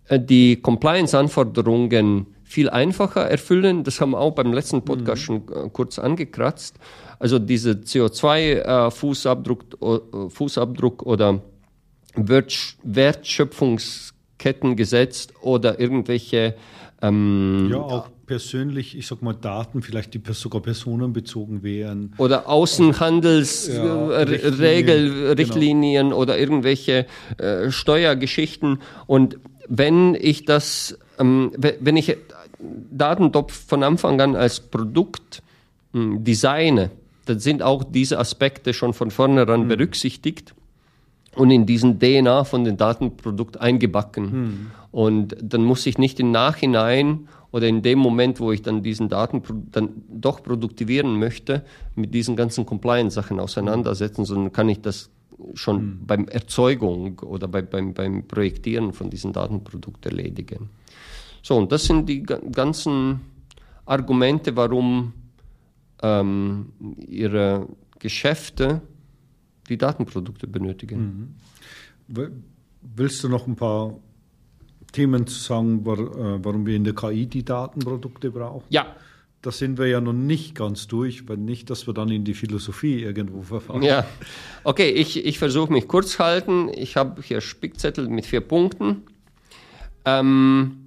äh, 0.10 0.20
die 0.20 0.62
Compliance-Anforderungen 0.62 2.28
viel 2.44 2.70
einfacher 2.70 3.22
erfüllen. 3.22 3.84
Das 3.84 4.00
haben 4.00 4.12
wir 4.12 4.20
auch 4.20 4.36
beim 4.36 4.54
letzten 4.54 4.86
Podcast 4.86 5.24
schon 5.24 5.38
äh, 5.48 5.70
kurz 5.74 5.98
angekratzt. 5.98 6.78
Also 7.18 7.40
diese 7.40 7.72
CO2-Fußabdruck 7.72 9.64
äh, 9.82 10.30
Fußabdruck 10.30 11.02
oder 11.02 11.42
Wert- 12.14 12.78
Wertschöpfungskettengesetz 12.84 15.30
oder 15.42 15.80
irgendwelche 15.80 16.54
ähm, 17.08 17.68
Ja, 17.72 17.78
auch 17.78 18.10
persönlich, 18.26 18.98
ich 18.98 19.06
sag 19.08 19.22
mal, 19.22 19.34
Daten, 19.34 19.82
vielleicht 19.82 20.14
die 20.14 20.22
sogar 20.32 20.62
personenbezogen 20.62 21.62
wären. 21.64 22.14
oder 22.18 22.38
Ja, 22.38 22.46
Außenhandelsregeln, 22.48 24.28
Richtlinien, 24.30 25.38
Richtlinien 25.38 26.14
oder 26.14 26.38
irgendwelche 26.38 27.06
äh, 27.38 27.70
Steuergeschichten. 27.72 28.80
Und 29.08 29.38
wenn 29.68 30.16
ich 30.16 30.46
das, 30.46 30.98
ähm, 31.20 31.52
we- 31.58 31.78
wenn 31.80 31.98
ich 31.98 32.16
Datentopf 32.92 33.68
von 33.68 33.84
Anfang 33.84 34.20
an 34.22 34.36
als 34.36 34.60
Produkt 34.60 35.42
mh, 35.94 36.20
designe, 36.20 36.92
dann 37.26 37.40
sind 37.40 37.62
auch 37.64 37.84
diese 37.84 38.20
Aspekte 38.20 38.74
schon 38.74 38.94
von 38.94 39.12
vornherein 39.12 39.68
berücksichtigt 39.68 40.54
und 41.36 41.52
in 41.52 41.66
diesen 41.66 42.00
DNA 42.00 42.44
von 42.44 42.64
dem 42.64 42.78
Datenprodukt 42.78 43.60
eingebacken. 43.60 44.72
Und 44.96 45.36
dann 45.42 45.66
muss 45.66 45.86
ich 45.86 45.98
nicht 45.98 46.22
im 46.22 46.32
Nachhinein 46.32 47.28
oder 47.52 47.68
in 47.68 47.82
dem 47.82 48.00
Moment, 48.00 48.40
wo 48.40 48.54
ich 48.54 48.62
dann 48.62 48.82
diesen 48.82 49.10
Daten 49.10 49.44
dann 49.70 49.90
doch 50.08 50.42
produktivieren 50.42 51.20
möchte, 51.20 51.66
mit 51.96 52.14
diesen 52.14 52.38
ganzen 52.38 52.66
Compliance-Sachen 52.66 53.42
auseinandersetzen, 53.42 54.24
sondern 54.24 54.54
kann 54.54 54.70
ich 54.70 54.80
das 54.80 55.10
schon 55.54 56.06
beim 56.08 56.30
Erzeugung 56.30 57.20
oder 57.20 57.50
bei, 57.50 57.62
beim, 57.62 57.94
beim 57.94 58.26
Projektieren 58.26 58.94
von 58.94 59.10
diesem 59.10 59.34
Datenprodukt 59.34 60.06
erledigen. 60.06 60.70
So, 61.42 61.58
und 61.58 61.74
das 61.74 61.84
sind 61.84 62.08
die 62.08 62.24
ga- 62.24 62.40
ganzen 62.50 63.20
Argumente, 63.86 64.56
warum 64.56 65.12
ähm, 66.02 66.72
ihre 67.06 67.68
Geschäfte 68.00 68.80
die 69.68 69.78
Datenprodukte 69.78 70.48
benötigen. 70.48 71.36
W- 72.08 72.30
Willst 72.96 73.22
du 73.26 73.28
noch 73.28 73.46
ein 73.46 73.58
paar 73.58 73.96
Themen 74.96 75.28
zu 75.28 75.38
sagen, 75.38 75.82
äh, 75.86 76.44
warum 76.44 76.66
wir 76.66 76.76
in 76.76 76.86
der 76.86 76.96
KI 76.96 77.26
die 77.28 77.44
Datenprodukte 77.44 78.32
brauchen? 78.32 78.64
Ja, 78.70 78.96
Da 79.42 79.52
sind 79.52 79.78
wir 79.78 79.86
ja 79.88 80.02
noch 80.02 80.14
nicht 80.14 80.56
ganz 80.56 80.88
durch, 80.88 81.28
weil 81.28 81.38
nicht, 81.38 81.70
dass 81.70 81.86
wir 81.86 81.94
dann 81.94 82.10
in 82.10 82.24
die 82.24 82.34
Philosophie 82.34 83.04
irgendwo 83.04 83.44
verfallen. 83.44 83.84
Ja, 83.84 84.06
okay, 84.64 84.90
ich, 84.90 85.24
ich 85.24 85.38
versuche 85.38 85.72
mich 85.72 85.88
kurz 85.88 86.18
halten. 86.18 86.72
Ich 86.74 86.96
habe 86.96 87.22
hier 87.22 87.42
Spickzettel 87.42 88.08
mit 88.08 88.26
vier 88.26 88.42
Punkten. 88.42 89.04
Ähm, 90.06 90.78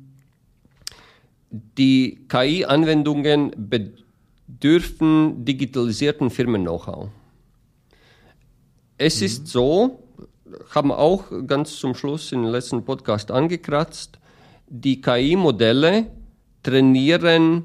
die 1.51 2.19
KI-Anwendungen 2.29 3.53
bedürfen 3.57 5.45
digitalisierten 5.45 6.31
Firmen-Know-how. 6.31 7.11
Es 8.97 9.23
ist 9.23 9.47
so, 9.47 10.03
haben 10.75 10.93
auch 10.93 11.25
ganz 11.47 11.77
zum 11.77 11.95
Schluss 11.95 12.33
im 12.33 12.45
letzten 12.45 12.85
Podcast 12.85 13.31
angekratzt, 13.31 14.19
die 14.69 15.01
KI-Modelle 15.01 16.07
trainieren 16.63 17.65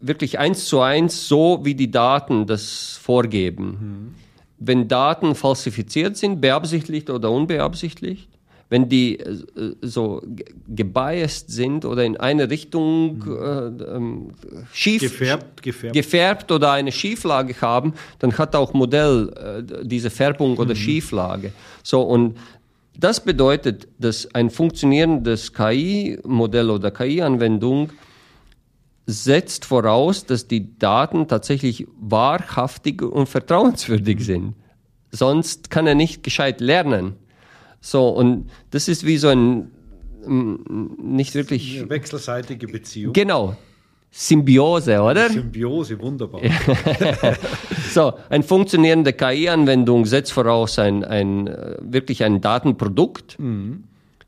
wirklich 0.00 0.38
eins 0.38 0.66
zu 0.66 0.80
eins 0.80 1.26
so, 1.26 1.60
wie 1.64 1.74
die 1.74 1.90
Daten 1.90 2.46
das 2.46 2.98
vorgeben. 3.02 4.14
Wenn 4.58 4.88
Daten 4.88 5.34
falsifiziert 5.34 6.16
sind, 6.16 6.40
beabsichtigt 6.40 7.10
oder 7.10 7.30
unbeabsichtigt, 7.30 8.28
wenn 8.70 8.88
die 8.88 9.18
äh, 9.18 9.36
so 9.82 10.20
ge- 10.24 10.46
gebiased 10.68 11.50
sind 11.50 11.84
oder 11.84 12.04
in 12.04 12.16
eine 12.18 12.50
Richtung 12.50 13.22
äh, 13.26 13.66
ähm, 13.96 14.30
schief 14.72 15.00
Gefärbt, 15.02 15.62
gefärbt. 15.62 15.94
gefärbt 15.94 16.52
oder 16.52 16.72
eine 16.72 16.92
Schieflage 16.92 17.54
haben, 17.60 17.94
dann 18.18 18.36
hat 18.36 18.54
auch 18.54 18.74
Modell 18.74 19.32
äh, 19.80 19.86
diese 19.86 20.10
Färbung 20.10 20.58
oder 20.58 20.74
Schieflage. 20.74 21.52
So 21.82 22.02
und 22.02 22.36
das 22.98 23.22
bedeutet, 23.22 23.86
dass 23.98 24.34
ein 24.34 24.50
funktionierendes 24.50 25.52
KI-Modell 25.54 26.68
oder 26.70 26.90
KI-Anwendung 26.90 27.90
setzt 29.06 29.64
voraus, 29.64 30.26
dass 30.26 30.48
die 30.48 30.76
Daten 30.78 31.28
tatsächlich 31.28 31.86
wahrhaftig 32.00 33.00
und 33.00 33.28
vertrauenswürdig 33.28 34.20
sind. 34.24 34.54
Sonst 35.10 35.70
kann 35.70 35.86
er 35.86 35.94
nicht 35.94 36.22
gescheit 36.22 36.60
lernen. 36.60 37.14
So, 37.80 38.08
und 38.08 38.50
das 38.70 38.88
ist 38.88 39.06
wie 39.06 39.18
so 39.18 39.28
ein 39.28 39.70
mm, 40.26 40.96
nicht 40.98 41.34
wirklich. 41.34 41.78
Eine 41.78 41.90
wechselseitige 41.90 42.66
Beziehung. 42.66 43.12
Genau. 43.12 43.56
Symbiose, 44.10 45.00
oder? 45.02 45.28
Symbiose, 45.28 46.00
wunderbar. 46.00 46.40
So, 47.90 48.12
eine 48.28 48.44
funktionierende 48.44 49.14
KI-Anwendung 49.14 50.04
setzt 50.04 50.32
voraus 50.32 50.78
ein, 50.78 51.04
ein, 51.04 51.46
äh, 51.46 51.76
wirklich 51.80 52.22
ein 52.22 52.42
Datenprodukt. 52.42 53.38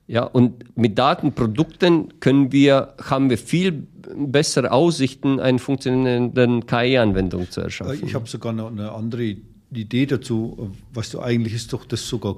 Ja, 0.07 0.25
und 0.25 0.77
mit 0.77 0.99
Datenprodukten 0.99 2.21
können 2.21 2.51
wir, 2.53 2.95
haben 3.01 3.31
wir 3.31 3.39
viel 3.39 3.87
bessere 4.17 4.73
Aussichten, 4.73 5.39
eine 5.39 5.59
funktionierende 5.59 6.61
KI-Anwendung 6.67 7.51
zu 7.51 7.61
erschaffen. 7.61 8.01
Ich 8.05 8.15
habe 8.15 8.29
sogar 8.29 8.53
noch 8.53 8.73
eine 8.73 8.93
andere 8.93 9.37
Idee 9.71 10.07
dazu. 10.07 10.73
Weißt 10.95 11.15
du, 11.15 11.21
eigentlich 11.21 11.55
ist 11.55 11.73
doch 11.73 11.85
das 11.85 12.09
sogar 12.09 12.37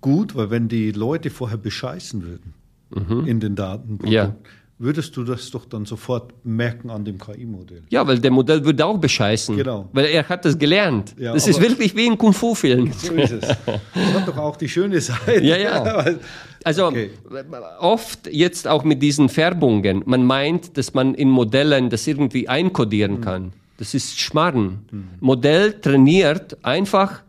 gut, 0.00 0.34
weil 0.34 0.50
wenn 0.50 0.68
die 0.68 0.92
Leute 0.92 1.30
vorher 1.30 1.58
bescheißen 1.58 2.22
würden 2.22 2.54
in 3.26 3.38
den 3.40 3.54
Daten, 3.54 3.98
Mhm. 4.02 4.08
Ja. 4.08 4.34
würdest 4.78 5.16
du 5.16 5.24
das 5.24 5.50
doch 5.50 5.66
dann 5.66 5.84
sofort 5.84 6.32
merken 6.44 6.88
an 6.88 7.04
dem 7.04 7.18
KI-Modell. 7.18 7.82
Ja, 7.90 8.06
weil 8.06 8.18
der 8.20 8.30
Modell 8.30 8.64
würde 8.64 8.86
auch 8.86 8.96
bescheißen. 8.98 9.56
Genau. 9.56 9.88
Weil 9.92 10.06
er 10.06 10.26
hat 10.28 10.44
das 10.44 10.56
gelernt. 10.58 11.14
Ja, 11.18 11.34
das 11.34 11.46
ist 11.48 11.60
wirklich 11.60 11.94
wie 11.96 12.06
ein 12.08 12.16
Kung-Fu-Film. 12.16 12.92
So 12.96 13.12
ist 13.14 13.32
es. 13.32 13.40
Das 13.48 14.14
hat 14.14 14.28
doch 14.28 14.36
auch 14.38 14.56
die 14.56 14.68
schöne 14.68 15.00
Seite. 15.00 15.42
Ja, 15.44 15.56
ja. 15.56 16.04
Also 16.64 16.86
Okay. 16.86 17.10
oft 17.80 18.26
jetzt 18.32 18.66
auch 18.66 18.84
mit 18.84 19.00
diesen 19.02 19.28
Färbungen, 19.28 20.02
man 20.06 20.24
meint, 20.24 20.76
dass 20.76 20.92
man 20.92 21.14
in 21.14 21.28
Modellen 21.30 21.88
das 21.90 22.06
irgendwie 22.06 22.48
einkodieren 22.48 23.16
Mhm. 23.18 23.20
kann. 23.20 23.52
Das 23.78 23.94
ist 23.94 24.18
Schmarrn. 24.18 24.80
Modell 25.20 25.74
trainiert 25.80 26.56
einfach 26.64 27.22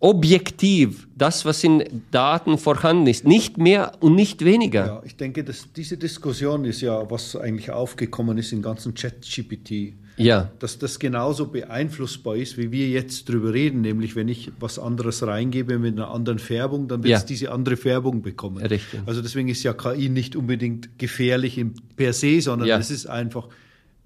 objektiv 0.00 1.08
das, 1.16 1.44
was 1.44 1.64
in 1.64 1.82
Daten 2.10 2.56
vorhanden 2.58 3.06
ist. 3.08 3.24
Nicht 3.26 3.58
mehr 3.58 3.92
und 4.00 4.14
nicht 4.14 4.44
weniger. 4.44 4.86
Ja, 4.86 5.02
ich 5.04 5.16
denke, 5.16 5.42
dass 5.44 5.72
diese 5.72 5.96
Diskussion 5.96 6.64
ist 6.64 6.80
ja, 6.80 7.10
was 7.10 7.34
eigentlich 7.36 7.70
aufgekommen 7.70 8.38
ist 8.38 8.52
im 8.52 8.62
ganzen 8.62 8.94
Chat-GPT. 8.94 9.94
Ja. 10.20 10.50
dass 10.58 10.76
das 10.80 10.98
genauso 10.98 11.46
beeinflussbar 11.46 12.34
ist, 12.34 12.58
wie 12.58 12.72
wir 12.72 12.88
jetzt 12.88 13.28
drüber 13.28 13.54
reden, 13.54 13.82
nämlich 13.82 14.16
wenn 14.16 14.26
ich 14.26 14.50
was 14.58 14.76
anderes 14.80 15.24
reingebe 15.24 15.78
mit 15.78 15.92
einer 15.96 16.10
anderen 16.10 16.40
Färbung, 16.40 16.88
dann 16.88 17.04
wird 17.04 17.12
Ja. 17.12 17.18
es 17.18 17.24
diese 17.24 17.52
andere 17.52 17.76
Färbung 17.76 18.20
bekommen. 18.20 18.56
Richtig. 18.66 18.98
Also 19.06 19.22
deswegen 19.22 19.46
ist 19.46 19.62
ja 19.62 19.72
KI 19.74 20.08
nicht 20.08 20.34
unbedingt 20.34 20.98
gefährlich 20.98 21.64
per 21.94 22.12
se, 22.12 22.40
sondern 22.40 22.66
Ja. 22.66 22.78
es 22.78 22.90
ist 22.90 23.06
einfach, 23.06 23.46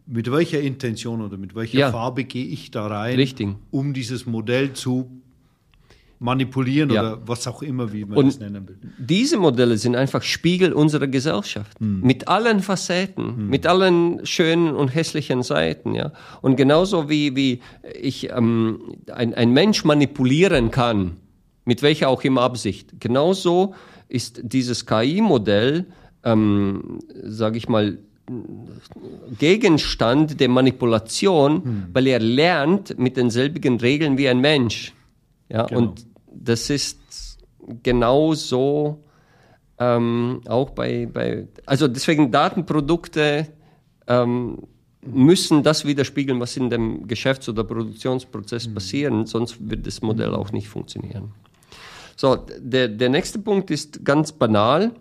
mit 0.07 0.31
welcher 0.31 0.61
Intention 0.61 1.23
oder 1.23 1.39
mit 1.39 1.55
welcher 1.55 1.79
Ja. 1.79 1.91
Farbe 1.91 2.25
gehe 2.25 2.45
ich 2.45 2.71
da 2.71 2.89
rein, 2.89 3.17
Richtig. 3.17 3.49
um 3.71 3.95
dieses 3.95 4.27
Modell 4.27 4.75
zu 4.75 5.22
manipulieren 6.23 6.91
Ja. 6.91 7.01
oder 7.03 7.19
was 7.27 7.47
auch 7.47 7.63
immer, 7.63 7.93
wie 7.93 8.05
man 8.05 8.17
Und 8.19 8.27
das 8.29 8.39
nennen 8.41 8.69
will. 8.69 8.79
Diese 8.99 9.37
Modelle 9.37 9.77
sind 9.77 9.97
einfach 9.97 10.23
Spiegel 10.23 10.73
unserer 10.73 11.07
Gesellschaft. 11.09 11.81
Mit 11.81 12.29
allen 12.29 12.61
Facetten, 12.61 13.49
mit 13.49 13.67
allen 13.67 14.25
schönen 14.25 14.75
und 14.75 14.89
hässlichen 14.95 15.43
Seiten, 15.43 15.95
ja. 15.95 16.13
Und 16.41 16.57
genauso 16.57 17.09
wie, 17.11 17.37
wie 17.37 17.61
ich 18.01 18.31
ähm, 18.31 18.81
ein, 19.13 19.35
ein 19.35 19.53
Mensch 19.53 19.85
manipulieren 19.85 20.71
kann, 20.71 21.17
mit 21.65 21.83
welcher 21.83 22.09
auch 22.09 22.23
immer 22.25 22.43
Absicht, 22.43 23.01
genauso 23.01 23.75
ist 24.09 24.41
dieses 24.43 24.87
KI-Modell, 24.87 25.87
ähm, 26.25 26.99
sage 27.25 27.57
ich 27.59 27.69
mal, 27.69 27.99
Gegenstand 29.39 30.41
der 30.41 30.49
Manipulation, 30.49 31.87
weil 31.93 32.07
er 32.07 32.19
lernt 32.21 32.99
mit 32.99 33.17
denselbigen 33.17 33.79
Regeln 33.81 34.19
wie 34.19 34.29
ein 34.29 34.41
Mensch. 34.41 34.93
Ja, 35.49 35.67
Genau. 35.67 35.81
und 35.81 36.07
das 36.35 36.71
ist 36.71 37.39
genauso 37.83 39.03
ähm, 39.79 40.41
auch 40.47 40.71
bei, 40.71 41.09
bei, 41.13 41.49
also 41.67 41.89
deswegen 41.89 42.31
Datenprodukte 42.31 43.49
ähm, 44.07 44.59
müssen 45.05 45.63
das 45.63 45.85
widerspiegeln, 45.85 46.41
was 46.41 46.57
in 46.57 46.71
dem 46.71 47.07
Geschäfts- 47.09 47.49
oder 47.49 47.65
Produktionsprozess 47.65 48.73
passiert, 48.73 49.29
sonst 49.29 49.57
wird 49.69 49.85
das 49.87 50.01
Modell 50.03 50.33
auch 50.35 50.53
nicht 50.53 50.69
funktionieren. 50.69 51.33
So, 52.17 52.37
der, 52.59 52.89
der 52.89 53.09
nächste 53.09 53.41
Punkt 53.41 53.71
ist 53.71 54.05
ganz 54.05 54.33
banal. 54.33 54.93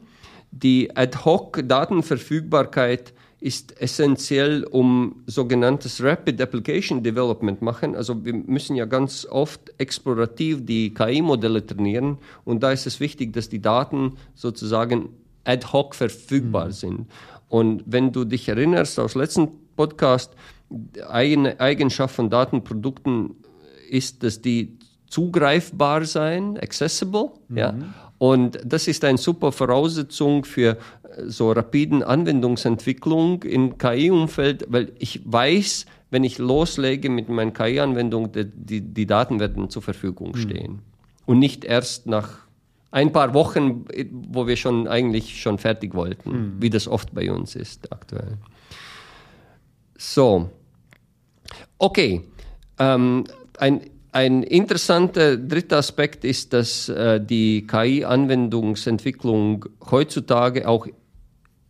Die 0.52 0.96
Ad-Hoc-Datenverfügbarkeit 0.96 3.14
ist 3.42 3.82
essentiell, 3.82 4.64
um 4.64 5.24
sogenanntes 5.26 6.02
Rapid 6.02 6.40
Application 6.40 7.02
Development 7.02 7.60
machen. 7.62 7.96
Also 7.96 8.24
wir 8.24 8.36
müssen 8.36 8.76
ja 8.76 8.86
ganz 8.86 9.26
oft 9.26 9.74
explorativ 9.80 10.64
die 10.64 10.94
KI-Modelle 10.94 11.66
trainieren 11.66 12.20
und 12.46 12.62
da 12.62 12.72
ist 12.72 12.86
es 12.86 13.00
wichtig, 13.00 13.34
dass 13.34 13.50
die 13.50 13.60
Daten 13.60 14.14
sozusagen 14.36 15.10
ad 15.44 15.68
hoc 15.74 15.96
verfügbar 15.96 16.68
mhm. 16.68 16.72
sind. 16.72 17.08
Und 17.50 17.84
wenn 17.88 18.12
du 18.12 18.26
dich 18.26 18.48
erinnerst 18.48 19.00
aus 19.00 19.16
letzten 19.16 19.50
Podcast, 19.76 20.36
eine 21.10 21.60
Eigenschaft 21.60 22.16
von 22.16 22.30
Datenprodukten 22.30 23.36
ist, 23.90 24.22
dass 24.22 24.42
die 24.42 24.78
zugreifbar 25.08 26.06
sein, 26.06 26.60
accessible, 26.60 27.32
mhm. 27.50 27.58
ja. 27.58 27.76
Und 28.22 28.60
das 28.64 28.88
ist 28.88 29.04
eine 29.04 29.18
super 29.18 29.52
Voraussetzung 29.52 30.46
für 30.46 30.78
so 31.26 31.52
rapiden 31.52 32.04
Anwendungsentwicklung 32.04 33.42
im 33.42 33.80
KI-Umfeld, 33.80 34.66
weil 34.68 34.92
ich 35.00 35.22
weiß, 35.26 35.88
wenn 36.12 36.24
ich 36.24 36.38
loslege 36.38 37.10
mit 37.10 37.30
meiner 37.30 37.50
KI-Anwendung, 37.50 38.32
die, 38.32 38.82
die 38.82 39.06
Daten 39.08 39.40
werden 39.40 39.72
zur 39.72 39.82
Verfügung 39.82 40.36
hm. 40.36 40.40
stehen. 40.40 40.72
Mhm. 40.74 40.80
Und 41.26 41.40
nicht 41.40 41.66
erst 41.66 42.06
nach 42.06 42.46
ein 42.92 43.12
paar 43.12 43.34
Wochen, 43.34 43.86
wo 44.12 44.46
wir 44.46 44.56
schon 44.56 44.88
eigentlich 44.88 45.42
schon 45.42 45.58
fertig 45.58 45.96
wollten, 45.96 46.30
mhm. 46.30 46.54
wie 46.60 46.70
das 46.70 46.88
oft 46.88 47.16
bei 47.16 47.32
uns 47.32 47.56
ist 47.56 47.92
aktuell. 47.92 48.38
So, 49.98 50.52
okay. 51.80 52.22
Ähm, 52.78 53.24
ein, 53.58 53.82
ein 54.12 54.44
interessanter 54.44 55.38
dritter 55.38 55.78
Aspekt 55.78 56.26
ist, 56.26 56.54
dass 56.54 56.90
äh, 56.90 57.24
die 57.24 57.66
KI-Anwendungsentwicklung 57.66 59.66
heutzutage 59.90 60.68
auch 60.68 60.88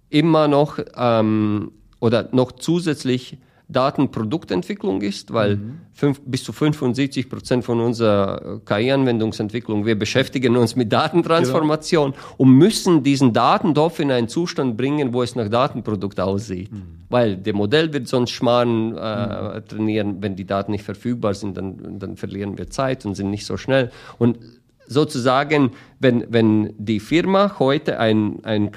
immer 0.10 0.48
noch 0.48 0.80
ähm, 0.96 1.72
oder 2.00 2.30
noch 2.32 2.54
zusätzlich 2.54 3.38
Datenproduktentwicklung 3.72 5.02
ist, 5.02 5.34
weil 5.34 5.58
mhm. 5.58 5.80
fünf, 5.94 6.22
bis 6.26 6.44
zu 6.44 6.54
75 6.54 7.30
Prozent 7.30 7.64
von 7.64 7.80
unserer 7.80 8.62
KI-Anwendungsentwicklung, 8.66 9.86
wir 9.86 9.98
beschäftigen 9.98 10.58
uns 10.58 10.76
mit 10.76 10.92
Datentransformation 10.92 12.12
genau. 12.12 12.24
und 12.38 12.50
müssen 12.52 13.04
diesen 13.04 13.34
Datentopf 13.34 14.00
in 14.00 14.12
einen 14.12 14.28
Zustand 14.28 14.78
bringen, 14.78 15.14
wo 15.14 15.24
es 15.24 15.36
nach 15.36 15.50
Datenprodukt 15.50 16.20
aussieht. 16.20 16.72
Mhm. 16.72 16.82
Weil 17.10 17.38
der 17.38 17.54
Modell 17.54 17.94
wird 17.94 18.08
sonst 18.08 18.32
Schmarrn 18.32 18.96
äh, 18.98 19.60
mhm. 19.60 19.68
trainieren, 19.68 20.18
wenn 20.22 20.36
die 20.36 20.46
Daten 20.46 20.72
nicht 20.72 20.84
verfügbar 20.84 21.34
sind, 21.34 21.58
dann, 21.58 22.00
dann 22.00 22.18
verlieren 22.18 22.58
wir 22.58 22.70
Zeit 22.70 23.06
und 23.06 23.16
sind 23.16 23.30
nicht 23.30 23.46
so 23.46 23.58
schnell. 23.58 23.92
Und 24.18 24.40
sozusagen, 24.88 25.72
wenn, 26.00 26.26
wenn 26.30 26.74
die 26.78 27.00
Firma 27.00 27.58
heute 27.60 28.00
ein, 28.00 28.44
ein 28.44 28.72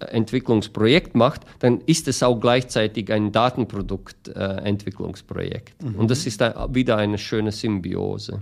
KI-Anwendungsentwicklungsprojekt 0.00 1.14
macht, 1.14 1.42
dann 1.58 1.82
ist 1.86 2.08
es 2.08 2.22
auch 2.22 2.40
gleichzeitig 2.40 3.12
ein 3.12 3.32
Datenproduktentwicklungsprojekt. 3.32 5.82
Äh, 5.82 5.86
mhm. 5.86 5.96
Und 5.96 6.10
das 6.10 6.26
ist 6.26 6.40
wieder 6.40 6.96
eine 6.96 7.18
schöne 7.18 7.52
Symbiose. 7.52 8.40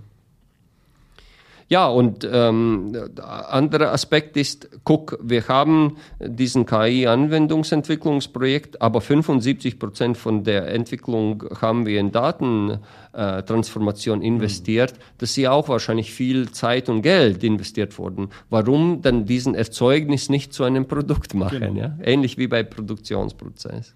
Ja, 1.70 1.86
und 1.86 2.26
ähm, 2.30 2.94
anderer 3.22 3.92
Aspekt 3.92 4.38
ist, 4.38 4.70
guck, 4.84 5.18
wir 5.22 5.48
haben 5.48 5.98
diesen 6.18 6.64
KI-Anwendungsentwicklungsprojekt, 6.64 8.80
aber 8.80 9.02
75 9.02 9.78
Prozent 9.78 10.16
von 10.16 10.44
der 10.44 10.72
Entwicklung 10.72 11.44
haben 11.60 11.84
wir 11.84 12.00
in 12.00 12.10
Datentransformation 12.10 14.22
investiert. 14.22 14.94
Mhm. 14.94 14.98
Das 15.18 15.28
ist 15.30 15.36
ja 15.36 15.52
auch 15.52 15.68
wahrscheinlich 15.68 16.14
viel 16.14 16.50
Zeit 16.52 16.88
und 16.88 17.02
Geld 17.02 17.44
investiert 17.44 17.98
worden. 17.98 18.30
Warum 18.48 19.02
dann 19.02 19.26
diesen 19.26 19.54
Erzeugnis 19.54 20.30
nicht 20.30 20.54
zu 20.54 20.64
einem 20.64 20.88
Produkt 20.88 21.34
machen? 21.34 21.60
Genau. 21.60 21.78
Ja? 21.78 21.98
Ähnlich 22.02 22.38
wie 22.38 22.46
bei 22.46 22.62
Produktionsprozess. 22.62 23.94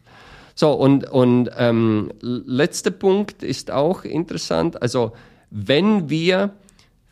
So, 0.55 0.73
und, 0.73 1.11
und 1.11 1.49
ähm, 1.57 2.13
letzter 2.21 2.91
Punkt 2.91 3.43
ist 3.43 3.71
auch 3.71 4.05
interessant. 4.05 4.83
Also, 4.83 5.13
wenn 5.51 6.11
wir 6.11 6.51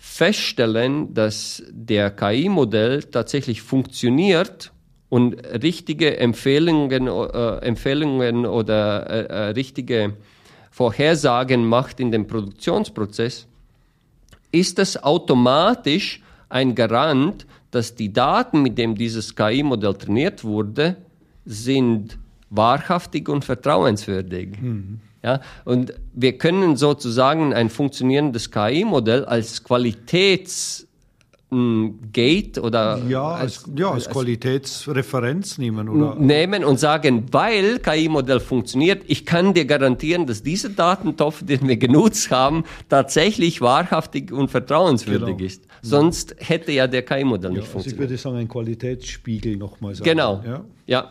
feststellen, 0.02 1.12
dass 1.12 1.62
der 1.68 2.10
KI-Modell 2.10 3.02
tatsächlich 3.02 3.60
funktioniert 3.60 4.72
und 5.10 5.34
richtige 5.62 6.16
Empfehlungen, 6.16 7.06
äh, 7.06 7.56
Empfehlungen 7.58 8.46
oder 8.46 9.10
äh, 9.10 9.26
äh, 9.26 9.38
richtige 9.50 10.14
Vorhersagen 10.70 11.66
macht 11.66 12.00
in 12.00 12.10
dem 12.10 12.26
Produktionsprozess, 12.26 13.46
ist 14.50 14.78
das 14.78 15.02
automatisch 15.02 16.22
ein 16.48 16.74
Garant, 16.74 17.46
dass 17.70 17.94
die 17.94 18.10
Daten, 18.10 18.62
mit 18.62 18.78
denen 18.78 18.94
dieses 18.94 19.36
KI-Modell 19.36 19.94
trainiert 19.94 20.44
wurde, 20.44 20.96
sind 21.44 22.18
wahrhaftig 22.48 23.28
und 23.28 23.44
vertrauenswürdig. 23.44 24.58
Mhm. 24.62 25.00
Ja, 25.22 25.40
und 25.64 25.92
wir 26.14 26.38
können 26.38 26.76
sozusagen 26.76 27.52
ein 27.52 27.68
funktionierendes 27.68 28.50
KI-Modell 28.50 29.24
als 29.26 29.62
Qualitäts 29.62 30.86
Gate 32.12 32.58
oder 32.58 33.02
ja, 33.08 33.24
als, 33.24 33.64
als, 33.64 33.72
ja, 33.76 33.90
als, 33.90 34.06
als 34.06 34.14
Qualitätsreferenz 34.14 35.58
nehmen 35.58 35.88
oder 35.88 36.14
nehmen 36.14 36.62
und 36.62 36.78
sagen, 36.78 37.26
weil 37.32 37.80
KI-Modell 37.80 38.38
funktioniert, 38.38 39.02
ich 39.08 39.26
kann 39.26 39.52
dir 39.52 39.64
garantieren, 39.64 40.26
dass 40.26 40.44
dieser 40.44 40.68
Datentopf, 40.68 41.44
den 41.44 41.66
wir 41.66 41.76
genutzt 41.76 42.30
haben, 42.30 42.62
tatsächlich 42.88 43.60
wahrhaftig 43.60 44.30
und 44.30 44.48
vertrauenswürdig 44.48 45.38
genau. 45.38 45.46
ist. 45.46 45.64
Sonst 45.82 46.36
hätte 46.38 46.70
ja 46.70 46.86
der 46.86 47.02
KI-Modell 47.02 47.50
ja, 47.50 47.58
nicht 47.58 47.68
funktioniert. 47.68 48.00
Also 48.00 48.04
ich 48.04 48.10
würde 48.10 48.16
sagen, 48.16 48.36
ein 48.36 48.48
Qualitätsspiegel 48.48 49.56
nochmal 49.56 49.96
sagen. 49.96 50.08
Genau. 50.08 50.44
Ja. 50.46 50.64
ja. 50.86 51.10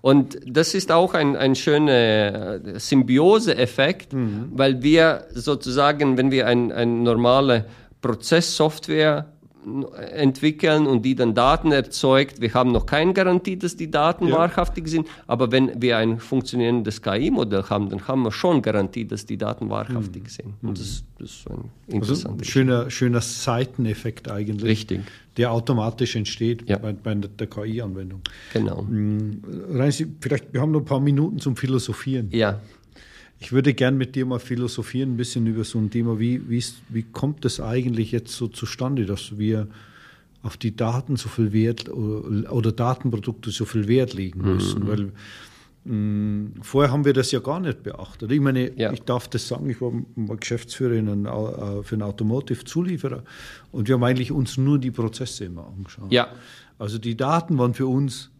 Und 0.00 0.38
das 0.46 0.74
ist 0.74 0.92
auch 0.92 1.14
ein, 1.14 1.36
ein 1.36 1.54
schöner 1.54 2.64
äh, 2.64 2.78
Symbiose-Effekt, 2.78 4.12
mhm. 4.12 4.50
weil 4.52 4.82
wir 4.82 5.26
sozusagen, 5.34 6.16
wenn 6.16 6.30
wir 6.30 6.46
ein, 6.46 6.72
ein 6.72 7.02
normale 7.02 7.66
Prozesssoftware 8.00 9.26
entwickeln 10.12 10.86
und 10.86 11.02
die 11.02 11.14
dann 11.14 11.34
Daten 11.34 11.72
erzeugt. 11.72 12.40
Wir 12.40 12.54
haben 12.54 12.72
noch 12.72 12.86
keine 12.86 13.12
Garantie, 13.12 13.56
dass 13.56 13.76
die 13.76 13.90
Daten 13.90 14.28
ja. 14.28 14.36
wahrhaftig 14.36 14.88
sind, 14.88 15.08
aber 15.26 15.52
wenn 15.52 15.80
wir 15.80 15.98
ein 15.98 16.18
funktionierendes 16.18 17.02
KI-Modell 17.02 17.64
haben, 17.64 17.90
dann 17.90 18.06
haben 18.08 18.22
wir 18.22 18.32
schon 18.32 18.62
Garantie, 18.62 19.04
dass 19.04 19.26
die 19.26 19.36
Daten 19.36 19.68
wahrhaftig 19.68 20.24
mhm. 20.24 20.28
sind. 20.28 20.54
Und 20.62 20.80
das, 20.80 21.04
das 21.18 21.30
ist 21.30 21.50
ein 21.50 21.70
interessanter 21.88 22.40
also 22.40 22.50
schöner, 22.50 22.90
schöner 22.90 23.20
Seiteneffekt 23.20 24.30
eigentlich. 24.30 24.70
Richtig. 24.70 25.00
Der 25.38 25.52
automatisch 25.52 26.16
entsteht 26.16 26.68
ja. 26.68 26.78
bei, 26.78 26.92
bei, 26.92 27.14
der 27.14 27.46
KI-Anwendung. 27.46 28.20
Genau. 28.52 28.82
Mhm. 28.82 29.40
Rein, 29.70 29.92
vielleicht, 30.20 30.52
wir 30.52 30.60
haben 30.60 30.72
noch 30.72 30.80
ein 30.80 30.84
paar 30.84 31.00
Minuten 31.00 31.38
zum 31.38 31.56
Philosophieren. 31.56 32.28
Ja. 32.32 32.60
Ich 33.40 33.52
würde 33.52 33.72
gern 33.72 33.96
mit 33.96 34.16
dir 34.16 34.26
mal 34.26 34.40
philosophieren, 34.40 35.14
ein 35.14 35.16
bisschen 35.16 35.46
über 35.46 35.62
so 35.62 35.78
ein 35.78 35.90
Thema. 35.90 36.18
Wie, 36.18 36.50
wie, 36.50 36.62
wie 36.88 37.04
kommt 37.04 37.44
es 37.44 37.60
eigentlich 37.60 38.10
jetzt 38.10 38.34
so 38.34 38.48
zustande, 38.48 39.06
dass 39.06 39.38
wir 39.38 39.68
auf 40.42 40.56
die 40.56 40.74
Daten 40.74 41.16
so 41.16 41.28
viel 41.28 41.52
Wert 41.52 41.88
oder, 41.88 42.52
oder 42.52 42.72
Datenprodukte 42.72 43.50
so 43.50 43.64
viel 43.64 43.86
Wert 43.86 44.14
legen 44.14 44.42
müssen? 44.42 44.82
Mhm. 44.82 44.88
Weil 44.88 45.02
mm, 45.02 45.12
vorher 46.62 46.92
haben 46.92 47.04
wir 47.04 47.12
das 47.12 47.30
ja 47.32 47.40
gar 47.40 47.60
nicht 47.60 47.82
beachtet. 47.82 48.30
Ich 48.30 48.40
meine, 48.40 48.72
ja. 48.78 48.92
ich 48.92 49.02
darf 49.02 49.28
das 49.28 49.48
sagen, 49.48 49.70
ich 49.70 49.80
war 49.80 49.92
mal 50.16 50.36
Geschäftsführer 50.36 50.98
einen, 50.98 51.26
äh, 51.26 51.82
für 51.82 51.94
einen 51.94 52.02
Automotive-Zulieferer 52.02 53.22
und 53.72 53.88
wir 53.88 53.94
haben 53.94 54.04
eigentlich 54.04 54.32
uns 54.32 54.56
nur 54.56 54.78
die 54.78 54.90
Prozesse 54.90 55.46
immer 55.46 55.66
angeschaut. 55.66 56.12
Ja. 56.12 56.28
Also 56.78 56.98
die 56.98 57.16
Daten 57.16 57.58
waren 57.58 57.74
für 57.74 57.86
uns 57.86 58.30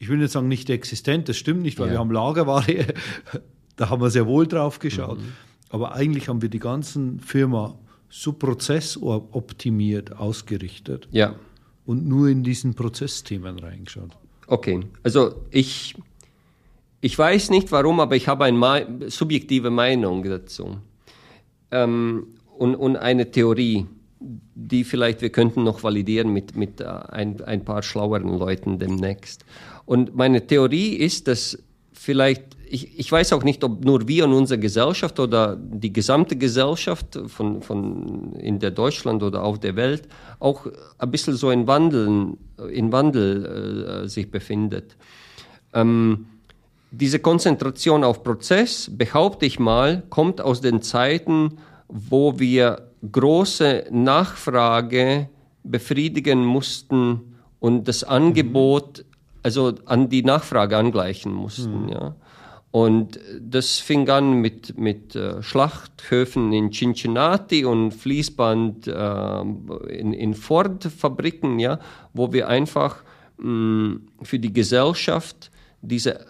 ich 0.00 0.08
will 0.08 0.18
nicht 0.18 0.32
sagen 0.32 0.48
nicht 0.48 0.70
existent, 0.70 1.28
das 1.28 1.36
stimmt 1.36 1.62
nicht, 1.62 1.78
weil 1.78 1.88
ja. 1.88 1.94
wir 1.94 1.98
haben 1.98 2.12
Lagerware 2.12 2.94
da 3.78 3.90
haben 3.90 4.02
wir 4.02 4.10
sehr 4.10 4.26
wohl 4.26 4.46
drauf 4.46 4.78
geschaut. 4.78 5.18
Mhm. 5.18 5.32
Aber 5.70 5.94
eigentlich 5.94 6.28
haben 6.28 6.42
wir 6.42 6.48
die 6.48 6.58
ganzen 6.58 7.20
Firma 7.20 7.78
so 8.10 8.32
prozessoptimiert 8.32 10.16
ausgerichtet. 10.16 11.08
Ja. 11.10 11.34
Und 11.84 12.06
nur 12.06 12.28
in 12.28 12.42
diesen 12.42 12.74
Prozessthemen 12.74 13.58
reingeschaut. 13.58 14.10
Okay, 14.46 14.80
also 15.02 15.34
ich, 15.50 15.94
ich 17.00 17.18
weiß 17.18 17.50
nicht 17.50 17.70
warum, 17.72 18.00
aber 18.00 18.16
ich 18.16 18.28
habe 18.28 18.44
eine 18.44 19.10
subjektive 19.10 19.70
Meinung 19.70 20.22
dazu. 20.22 20.78
Ähm, 21.70 22.26
und, 22.56 22.74
und 22.74 22.96
eine 22.96 23.30
Theorie, 23.30 23.86
die 24.20 24.84
vielleicht 24.84 25.20
wir 25.20 25.30
könnten 25.30 25.62
noch 25.62 25.82
validieren 25.82 26.32
mit, 26.32 26.56
mit 26.56 26.82
ein, 26.82 27.40
ein 27.42 27.64
paar 27.64 27.82
schlaueren 27.82 28.36
Leuten 28.36 28.78
demnächst. 28.78 29.44
Und 29.86 30.16
meine 30.16 30.46
Theorie 30.46 30.94
ist, 30.94 31.28
dass 31.28 31.58
vielleicht 31.92 32.58
ich, 32.70 32.98
ich 32.98 33.10
weiß 33.10 33.32
auch 33.32 33.44
nicht, 33.44 33.64
ob 33.64 33.84
nur 33.84 34.06
wir 34.08 34.24
in 34.24 34.32
unserer 34.32 34.58
Gesellschaft 34.58 35.18
oder 35.18 35.56
die 35.56 35.92
gesamte 35.92 36.36
Gesellschaft 36.36 37.18
von, 37.26 37.62
von 37.62 38.32
in 38.34 38.58
der 38.58 38.70
Deutschland 38.70 39.22
oder 39.22 39.42
auf 39.42 39.58
der 39.58 39.76
Welt 39.76 40.08
auch 40.38 40.66
ein 40.98 41.10
bisschen 41.10 41.34
so 41.34 41.50
in 41.50 41.66
Wandel, 41.66 42.34
in 42.70 42.92
Wandel 42.92 44.04
äh, 44.04 44.08
sich 44.08 44.30
befindet. 44.30 44.96
Ähm, 45.72 46.26
diese 46.90 47.18
Konzentration 47.18 48.04
auf 48.04 48.22
Prozess, 48.22 48.90
behaupte 48.90 49.46
ich 49.46 49.58
mal, 49.58 50.02
kommt 50.10 50.40
aus 50.40 50.60
den 50.60 50.82
Zeiten, 50.82 51.58
wo 51.88 52.38
wir 52.38 52.88
große 53.10 53.86
Nachfrage 53.90 55.28
befriedigen 55.64 56.44
mussten 56.44 57.34
und 57.60 57.88
das 57.88 58.04
Angebot 58.04 59.04
also 59.42 59.74
an 59.86 60.08
die 60.08 60.22
Nachfrage 60.22 60.76
angleichen 60.76 61.32
mussten. 61.32 61.84
Mhm. 61.84 61.88
Ja. 61.88 62.16
Und 62.70 63.18
das 63.40 63.78
fing 63.78 64.08
an 64.10 64.34
mit, 64.34 64.78
mit 64.78 65.16
äh, 65.16 65.42
Schlachthöfen 65.42 66.52
in 66.52 66.70
Cincinnati 66.70 67.64
und 67.64 67.92
Fließband 67.92 68.86
äh, 68.86 69.40
in, 69.40 70.12
in 70.12 70.34
Ford-Fabriken, 70.34 71.58
ja, 71.58 71.78
wo 72.12 72.32
wir 72.32 72.48
einfach 72.48 73.02
mh, 73.38 74.00
für 74.22 74.38
die 74.38 74.52
Gesellschaft 74.52 75.50
diese 75.80 76.26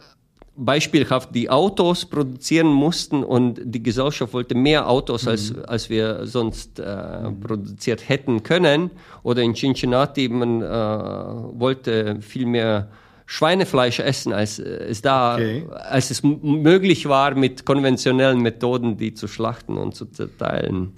beispielhaft 0.58 1.34
die 1.34 1.48
Autos 1.48 2.04
produzieren 2.04 2.66
mussten 2.66 3.22
und 3.22 3.60
die 3.64 3.82
Gesellschaft 3.82 4.32
wollte 4.32 4.56
mehr 4.56 4.88
Autos, 4.90 5.22
mhm. 5.22 5.28
als, 5.28 5.54
als 5.66 5.88
wir 5.88 6.26
sonst 6.26 6.80
äh, 6.80 7.28
mhm. 7.30 7.40
produziert 7.40 8.08
hätten 8.08 8.42
können. 8.42 8.90
Oder 9.22 9.42
in 9.42 9.54
Cincinnati, 9.54 10.28
man 10.28 10.60
äh, 10.60 10.66
wollte 10.66 12.20
viel 12.20 12.46
mehr 12.46 12.88
Schweinefleisch 13.26 14.00
essen, 14.00 14.32
als 14.32 14.58
es 14.58 15.02
da, 15.02 15.34
okay. 15.34 15.64
als 15.70 16.10
es 16.10 16.22
möglich 16.22 17.08
war, 17.08 17.34
mit 17.34 17.64
konventionellen 17.64 18.40
Methoden 18.40 18.96
die 18.96 19.14
zu 19.14 19.28
schlachten 19.28 19.76
und 19.76 19.94
zu 19.94 20.06
zerteilen. 20.06 20.94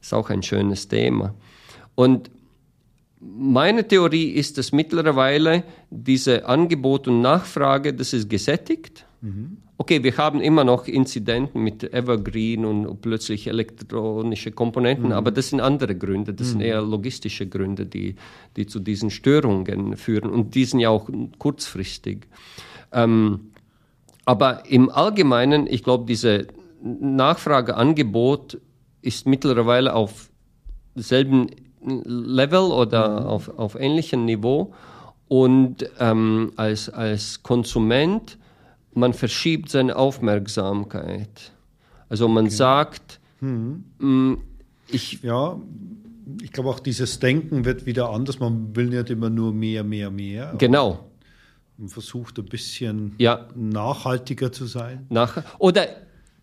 Ist 0.00 0.14
auch 0.14 0.30
ein 0.30 0.42
schönes 0.42 0.88
Thema. 0.88 1.34
Und 1.94 2.30
meine 3.20 3.86
Theorie 3.86 4.30
ist, 4.30 4.58
dass 4.58 4.72
mittlerweile 4.72 5.64
diese 5.90 6.46
Angebot 6.46 7.08
und 7.08 7.20
Nachfrage, 7.22 7.94
das 7.94 8.12
ist 8.12 8.28
gesättigt. 8.28 9.06
Mhm. 9.22 9.58
Okay, 9.78 10.02
wir 10.02 10.16
haben 10.16 10.40
immer 10.40 10.64
noch 10.64 10.86
Inzidenten 10.86 11.62
mit 11.62 11.82
Evergreen 11.92 12.64
und 12.64 13.00
plötzlich 13.02 13.46
elektronische 13.46 14.50
Komponenten, 14.50 15.06
mhm. 15.06 15.12
aber 15.12 15.30
das 15.30 15.50
sind 15.50 15.60
andere 15.60 15.94
Gründe, 15.94 16.32
das 16.32 16.48
mhm. 16.48 16.50
sind 16.52 16.60
eher 16.62 16.80
logistische 16.80 17.46
Gründe, 17.46 17.84
die, 17.84 18.16
die 18.56 18.66
zu 18.66 18.80
diesen 18.80 19.10
Störungen 19.10 19.96
führen 19.96 20.30
und 20.30 20.54
die 20.54 20.64
sind 20.64 20.80
ja 20.80 20.88
auch 20.88 21.10
kurzfristig. 21.38 22.26
Ähm, 22.92 23.52
aber 24.24 24.64
im 24.66 24.88
Allgemeinen, 24.88 25.66
ich 25.66 25.84
glaube, 25.84 26.06
diese 26.06 26.46
Nachfrageangebot 26.82 28.58
ist 29.02 29.26
mittlerweile 29.26 29.94
auf 29.94 30.30
selben 30.94 31.48
Level 31.84 32.72
oder 32.72 33.20
mhm. 33.20 33.26
auf, 33.26 33.58
auf 33.58 33.74
ähnlichem 33.74 34.24
Niveau 34.24 34.74
und 35.28 35.88
ähm, 35.98 36.52
als, 36.56 36.88
als 36.88 37.42
Konsument 37.42 38.38
man 38.96 39.12
verschiebt 39.12 39.70
seine 39.70 39.94
Aufmerksamkeit. 39.94 41.52
Also 42.08 42.28
man 42.28 42.46
okay. 42.46 42.54
sagt, 42.54 43.20
mhm. 43.40 43.84
Mm, 43.98 44.34
ich. 44.88 45.22
Ja, 45.22 45.60
ich 46.42 46.50
glaube 46.50 46.70
auch 46.70 46.80
dieses 46.80 47.20
Denken 47.20 47.64
wird 47.64 47.86
wieder 47.86 48.10
anders. 48.10 48.40
Man 48.40 48.74
will 48.74 48.86
nicht 48.86 49.10
immer 49.10 49.30
nur 49.30 49.52
mehr, 49.52 49.84
mehr, 49.84 50.10
mehr. 50.10 50.54
Genau. 50.58 51.10
Man 51.78 51.88
versucht 51.88 52.38
ein 52.38 52.46
bisschen 52.46 53.14
ja. 53.18 53.46
nachhaltiger 53.54 54.50
zu 54.50 54.64
sein. 54.64 55.06
Nach, 55.10 55.42
oder 55.58 55.86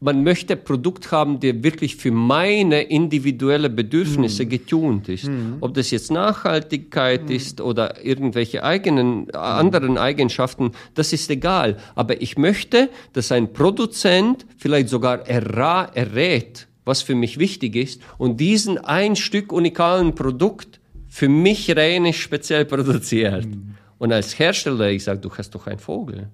man 0.04 0.24
möchte 0.24 0.54
ein 0.54 0.63
Produkt 0.63 1.12
haben, 1.12 1.39
der 1.39 1.63
wirklich 1.63 1.96
für 1.96 2.12
meine 2.12 2.82
individuelle 2.82 3.70
Bedürfnisse 3.70 4.44
mhm. 4.44 4.50
getunt 4.50 5.10
ist. 5.10 5.28
Mhm. 5.28 5.58
Ob 5.62 5.74
das 5.74 5.92
jetzt 5.92 6.12
Nachhaltigkeit 6.12 7.30
mhm. 7.30 7.36
ist 7.36 7.62
oder 7.62 8.04
irgendwelche 8.04 8.63
eigenen, 8.63 9.30
äh, 9.30 9.38
anderen 9.38 9.98
Eigenschaften, 9.98 10.72
das 10.94 11.13
ist 11.13 11.30
egal. 11.30 11.78
Aber 11.96 12.22
ich 12.22 12.38
möchte, 12.38 12.89
dass 13.13 13.32
ein 13.32 13.54
Produzent 13.54 14.46
vielleicht 14.58 14.89
sogar 14.89 15.28
erra 15.28 15.86
errät, 15.94 16.68
was 16.84 17.02
für 17.02 17.16
mich 17.16 17.39
wichtig 17.39 17.76
ist 17.78 18.02
und 18.18 18.42
diesen 18.42 18.78
ein 18.78 19.16
Stück 19.16 19.54
unikalen 19.54 20.16
Produkt 20.16 20.82
für 21.08 21.30
mich 21.30 21.76
rein 21.78 22.12
speziell 22.12 22.66
produziert. 22.74 23.46
Mhm. 23.46 23.76
Und 24.00 24.12
als 24.12 24.38
Hersteller, 24.38 24.89
ich 24.89 25.06
sage, 25.06 25.22
du 25.22 25.32
hast 25.32 25.52
doch 25.56 25.66
einen 25.68 25.80
Vogel. 25.80 26.28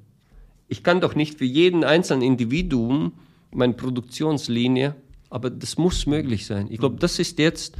Ich 0.68 0.84
kann 0.84 1.02
doch 1.02 1.14
nicht 1.14 1.38
für 1.38 1.46
jeden 1.46 1.84
einzelnen 1.84 2.24
Individuum 2.24 3.14
meine 3.52 3.74
Produktionslinie, 3.74 4.96
aber 5.30 5.50
das 5.50 5.78
muss 5.78 6.06
möglich 6.06 6.46
sein. 6.46 6.68
Ich 6.70 6.80
glaube, 6.80 6.98
das 7.00 7.20
ist 7.20 7.40
jetzt 7.40 7.76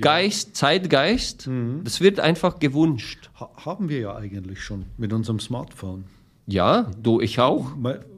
Geist, 0.00 0.56
Zeitgeist, 0.56 1.46
mhm. 1.46 1.82
das 1.84 2.00
wird 2.00 2.20
einfach 2.20 2.58
gewünscht. 2.58 3.30
Ha 3.38 3.50
haben 3.66 3.88
wir 3.88 4.00
ja 4.00 4.16
eigentlich 4.16 4.62
schon 4.62 4.86
mit 4.96 5.12
unserem 5.12 5.40
Smartphone. 5.40 6.04
Ja, 6.46 6.90
du, 7.02 7.20
ich 7.20 7.40
auch. 7.40 7.72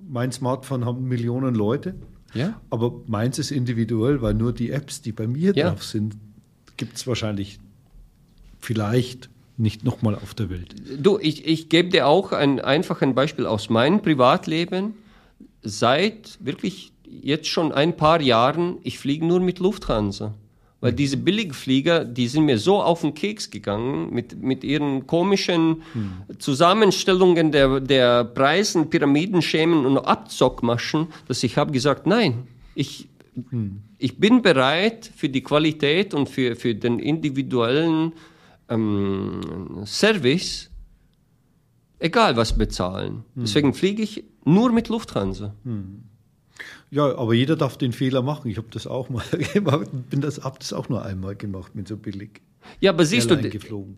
Mein 0.08 0.32
Smartphone 0.32 0.84
haben 0.84 1.08
Millionen 1.08 1.54
Leute. 1.54 1.94
Ja. 2.34 2.60
Aber 2.70 3.00
meins 3.06 3.38
ist 3.38 3.50
individuell, 3.50 4.22
weil 4.22 4.34
nur 4.34 4.52
die 4.52 4.70
Apps, 4.70 5.02
die 5.02 5.12
bei 5.12 5.26
mir 5.26 5.54
ja. 5.54 5.70
drauf 5.70 5.84
sind, 5.84 6.16
gibt 6.76 6.96
es 6.96 7.06
wahrscheinlich 7.06 7.58
vielleicht 8.60 9.30
nicht 9.56 9.84
nochmal 9.84 10.14
auf 10.14 10.34
der 10.34 10.50
Welt. 10.50 10.74
Du, 10.98 11.18
ich, 11.18 11.46
ich 11.46 11.68
gebe 11.68 11.88
dir 11.88 12.06
auch 12.06 12.32
ein, 12.32 12.60
einfach 12.60 13.00
ein 13.00 13.14
Beispiel 13.14 13.46
aus 13.46 13.70
meinem 13.70 14.02
Privatleben 14.02 14.94
seit 15.66 16.38
wirklich 16.40 16.92
jetzt 17.08 17.48
schon 17.48 17.72
ein 17.72 17.96
paar 17.96 18.20
Jahren, 18.20 18.78
ich 18.82 18.98
fliege 18.98 19.26
nur 19.26 19.40
mit 19.40 19.58
Lufthansa. 19.58 20.34
Weil 20.80 20.92
mhm. 20.92 20.96
diese 20.96 21.16
Billigflieger, 21.16 22.04
die 22.04 22.28
sind 22.28 22.44
mir 22.44 22.58
so 22.58 22.82
auf 22.82 23.00
den 23.00 23.14
Keks 23.14 23.50
gegangen 23.50 24.12
mit, 24.12 24.42
mit 24.42 24.62
ihren 24.62 25.06
komischen 25.06 25.82
mhm. 25.94 26.38
Zusammenstellungen 26.38 27.50
der, 27.50 27.80
der 27.80 28.24
Preisen, 28.24 28.90
Pyramidenschemen 28.90 29.86
und 29.86 29.98
Abzockmaschen, 29.98 31.08
dass 31.28 31.42
ich 31.42 31.56
habe 31.56 31.72
gesagt, 31.72 32.06
nein, 32.06 32.46
ich, 32.74 33.08
mhm. 33.50 33.80
ich 33.98 34.18
bin 34.18 34.42
bereit 34.42 35.10
für 35.16 35.28
die 35.28 35.42
Qualität 35.42 36.12
und 36.12 36.28
für, 36.28 36.56
für 36.56 36.74
den 36.74 36.98
individuellen 36.98 38.12
ähm, 38.68 39.82
Service, 39.86 40.70
egal 41.98 42.36
was 42.36 42.56
bezahlen. 42.56 43.24
Mhm. 43.34 43.40
Deswegen 43.40 43.72
fliege 43.72 44.02
ich 44.02 44.24
nur 44.46 44.72
mit 44.72 44.88
Lufthansa. 44.88 45.54
Hm. 45.64 46.04
Ja, 46.90 47.18
aber 47.18 47.34
jeder 47.34 47.56
darf 47.56 47.76
den 47.76 47.92
Fehler 47.92 48.22
machen. 48.22 48.50
Ich 48.50 48.56
habe 48.56 48.68
das 48.70 48.86
auch 48.86 49.08
mal 49.08 49.24
gemacht, 49.52 49.88
bin 50.08 50.20
das, 50.20 50.42
habe 50.42 50.58
das 50.58 50.72
auch 50.72 50.88
nur 50.88 51.04
einmal 51.04 51.34
gemacht 51.34 51.74
mit 51.74 51.88
so 51.88 51.96
billig. 51.96 52.40
Ja, 52.80 52.92
aber 52.92 53.04
siehst 53.04 53.30
du, 53.30 53.38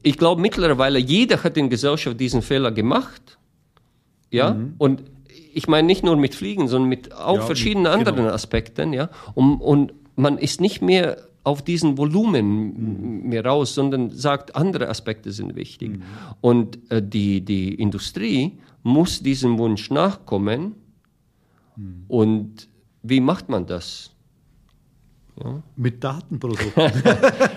ich 0.03 0.19
glaube 0.19 0.43
mittlerweile 0.43 0.99
jeder 0.99 1.43
hat 1.43 1.57
in 1.57 1.71
Gesellschaft 1.71 2.19
diesen 2.21 2.43
Fehler 2.43 2.71
gemacht. 2.71 3.39
Ja, 4.31 4.55
mhm. 4.55 4.75
und 4.77 5.05
ich 5.55 5.69
meine 5.69 5.87
nicht 5.87 6.05
nur 6.05 6.17
mit 6.17 6.35
Fliegen, 6.35 6.69
sondern 6.69 6.89
mit 6.89 7.15
auch 7.15 7.37
ja, 7.37 7.43
verschiedenen 7.43 7.85
mit, 7.85 7.93
anderen 7.93 8.17
genau. 8.17 8.31
Aspekten. 8.31 8.93
Ja, 8.93 9.09
und, 9.35 9.61
und 9.61 9.93
man 10.17 10.37
ist 10.37 10.61
nicht 10.61 10.83
mehr 10.83 11.28
auf 11.49 11.63
diesen 11.63 11.97
Volumen 11.97 13.23
mhm. 13.23 13.29
mehr 13.29 13.45
raus, 13.45 13.75
sondern 13.75 14.11
sagt, 14.11 14.55
andere 14.55 14.89
Aspekte 14.89 15.33
sind 15.33 15.57
wichtig. 15.57 15.99
Mhm. 15.99 16.03
Und 16.41 16.79
äh, 16.91 17.03
die, 17.03 17.41
die 17.41 17.75
Industrie 17.75 18.59
muss 18.83 19.23
diesem 19.23 19.59
Wunsch 19.59 19.91
nachkommen. 19.91 20.75
Hm. 21.75 22.05
Und 22.09 22.69
wie 23.03 23.21
macht 23.21 23.49
man 23.49 23.67
das? 23.67 24.15
Ja. 25.42 25.62
Mit 25.77 26.03
Datenprodukten. 26.03 26.72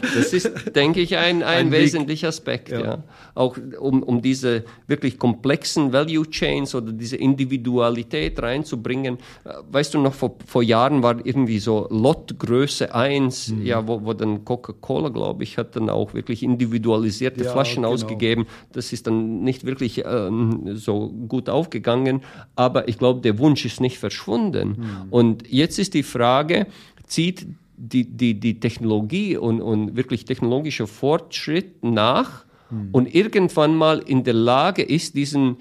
das 0.01 0.33
ist, 0.33 0.75
denke 0.75 0.99
ich, 0.99 1.17
ein, 1.17 1.41
ein, 1.41 1.67
ein 1.67 1.71
wesentlicher 1.71 2.27
Aspekt. 2.27 2.69
Ja. 2.69 2.81
ja. 2.81 3.03
Auch 3.33 3.57
um, 3.79 4.03
um 4.03 4.21
diese 4.21 4.65
wirklich 4.87 5.17
komplexen 5.17 5.91
Value 5.91 6.29
Chains 6.29 6.75
oder 6.75 6.91
diese 6.91 7.15
Individualität 7.15 8.41
reinzubringen. 8.41 9.17
Äh, 9.43 9.53
weißt 9.71 9.93
du 9.93 9.99
noch, 9.99 10.13
vor, 10.13 10.35
vor 10.45 10.61
Jahren 10.61 11.01
war 11.01 11.25
irgendwie 11.25 11.59
so 11.59 11.87
Lotgröße 11.89 12.93
1, 12.93 13.49
mhm. 13.49 13.65
ja, 13.65 13.87
wo, 13.87 14.05
wo 14.05 14.13
dann 14.13 14.45
Coca-Cola, 14.45 15.09
glaube 15.09 15.43
ich, 15.43 15.57
hat 15.57 15.75
dann 15.75 15.89
auch 15.89 16.13
wirklich 16.13 16.43
individualisierte 16.43 17.43
ja, 17.43 17.51
Flaschen 17.51 17.83
genau. 17.83 17.93
ausgegeben. 17.93 18.45
Das 18.73 18.93
ist 18.93 19.07
dann 19.07 19.43
nicht 19.43 19.65
wirklich 19.65 20.03
ähm, 20.05 20.75
so 20.75 21.09
gut 21.27 21.49
aufgegangen. 21.49 22.21
Aber 22.55 22.87
ich 22.87 22.99
glaube, 22.99 23.21
der 23.21 23.39
Wunsch 23.39 23.65
ist 23.65 23.81
nicht 23.81 23.97
verschwunden. 23.97 24.69
Mhm. 24.77 25.07
Und 25.09 25.51
jetzt 25.51 25.79
ist 25.79 25.93
die 25.95 26.03
Frage, 26.03 26.67
zieht 27.11 27.47
die, 27.81 28.05
die, 28.05 28.39
die 28.39 28.59
Technologie 28.59 29.37
und, 29.37 29.59
und 29.61 29.95
wirklich 29.95 30.25
technologischer 30.25 30.85
Fortschritt 30.85 31.83
nach 31.83 32.45
mhm. 32.69 32.89
und 32.91 33.13
irgendwann 33.13 33.75
mal 33.75 33.99
in 33.99 34.23
der 34.23 34.35
Lage 34.35 34.83
ist, 34.83 35.15
diesen 35.15 35.57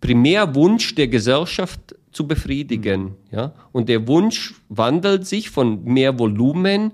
Primärwunsch 0.00 0.94
der 0.94 1.08
Gesellschaft 1.08 1.94
zu 2.10 2.26
befriedigen. 2.26 3.02
Mhm. 3.02 3.14
Ja? 3.30 3.52
Und 3.72 3.88
der 3.90 4.06
Wunsch 4.08 4.54
wandelt 4.70 5.26
sich 5.26 5.50
von 5.50 5.84
mehr 5.84 6.18
Volumen 6.18 6.92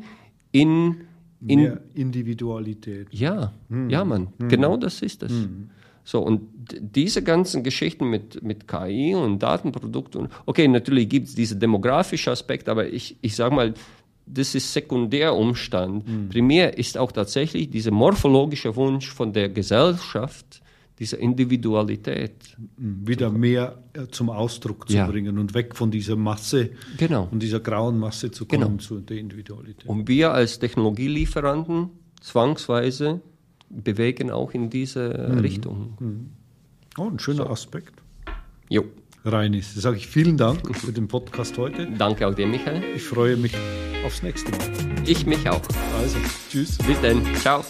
in, 0.50 1.02
in 1.46 1.60
mehr 1.60 1.80
Individualität. 1.94 3.06
Ja, 3.12 3.52
mhm. 3.68 3.90
ja, 3.90 4.04
Mann, 4.04 4.28
mhm. 4.38 4.48
genau 4.48 4.76
das 4.76 5.02
ist 5.02 5.22
es. 5.22 5.32
Mhm. 5.32 5.70
So, 6.02 6.20
und 6.20 6.40
diese 6.80 7.22
ganzen 7.22 7.62
Geschichten 7.62 8.08
mit, 8.08 8.42
mit 8.42 8.66
KI 8.66 9.14
und 9.14 9.42
Datenprodukten, 9.42 10.28
okay, 10.46 10.66
natürlich 10.66 11.06
gibt 11.08 11.28
es 11.28 11.34
diese 11.34 11.54
demografische 11.54 12.30
Aspekt, 12.30 12.70
aber 12.70 12.88
ich, 12.88 13.18
ich 13.20 13.36
sage 13.36 13.54
mal, 13.54 13.74
das 14.30 14.54
ist 14.54 14.72
Sekundärumstand. 14.72 16.06
Mhm. 16.06 16.28
Primär 16.28 16.78
ist 16.78 16.98
auch 16.98 17.12
tatsächlich 17.12 17.70
dieser 17.70 17.90
morphologische 17.90 18.74
Wunsch 18.76 19.10
von 19.10 19.32
der 19.32 19.48
Gesellschaft, 19.48 20.62
diese 20.98 21.16
Individualität. 21.16 22.56
Mhm. 22.76 23.06
Wieder 23.06 23.30
mehr 23.30 23.78
äh, 23.92 24.06
zum 24.10 24.30
Ausdruck 24.30 24.88
zu 24.88 24.96
ja. 24.96 25.06
bringen 25.06 25.38
und 25.38 25.54
weg 25.54 25.74
von 25.74 25.90
dieser 25.90 26.16
Masse 26.16 26.70
genau. 26.96 27.28
und 27.30 27.42
dieser 27.42 27.60
grauen 27.60 27.98
Masse 27.98 28.30
zu 28.30 28.46
kommen 28.46 28.62
genau. 28.62 28.76
zu 28.78 29.00
der 29.00 29.18
Individualität. 29.18 29.88
Und 29.88 30.08
wir 30.08 30.32
als 30.32 30.58
Technologielieferanten 30.58 31.90
zwangsweise 32.20 33.20
bewegen 33.70 34.30
auch 34.30 34.52
in 34.52 34.70
diese 34.70 35.28
mhm. 35.30 35.38
Richtung. 35.38 35.96
Mhm. 36.00 36.30
Oh, 36.98 37.08
ein 37.08 37.18
schöner 37.18 37.48
Aspekt. 37.50 38.02
Jo. 38.68 38.84
Reinis, 39.24 39.74
sage 39.74 39.96
ich 39.96 40.06
vielen 40.06 40.36
Dank 40.36 40.76
für 40.76 40.92
den 40.92 41.08
Podcast 41.08 41.58
heute. 41.58 41.86
Danke 41.98 42.26
auch 42.26 42.34
dir, 42.34 42.46
Michael. 42.46 42.82
Ich 42.94 43.02
freue 43.02 43.36
mich 43.36 43.52
aufs 44.04 44.22
nächste 44.22 44.50
Mal. 44.50 44.60
Ich 45.04 45.26
mich 45.26 45.48
auch. 45.48 45.62
Also, 45.98 46.18
tschüss. 46.50 46.78
Bis 46.78 47.00
dann. 47.00 47.22
Ciao. 47.36 47.64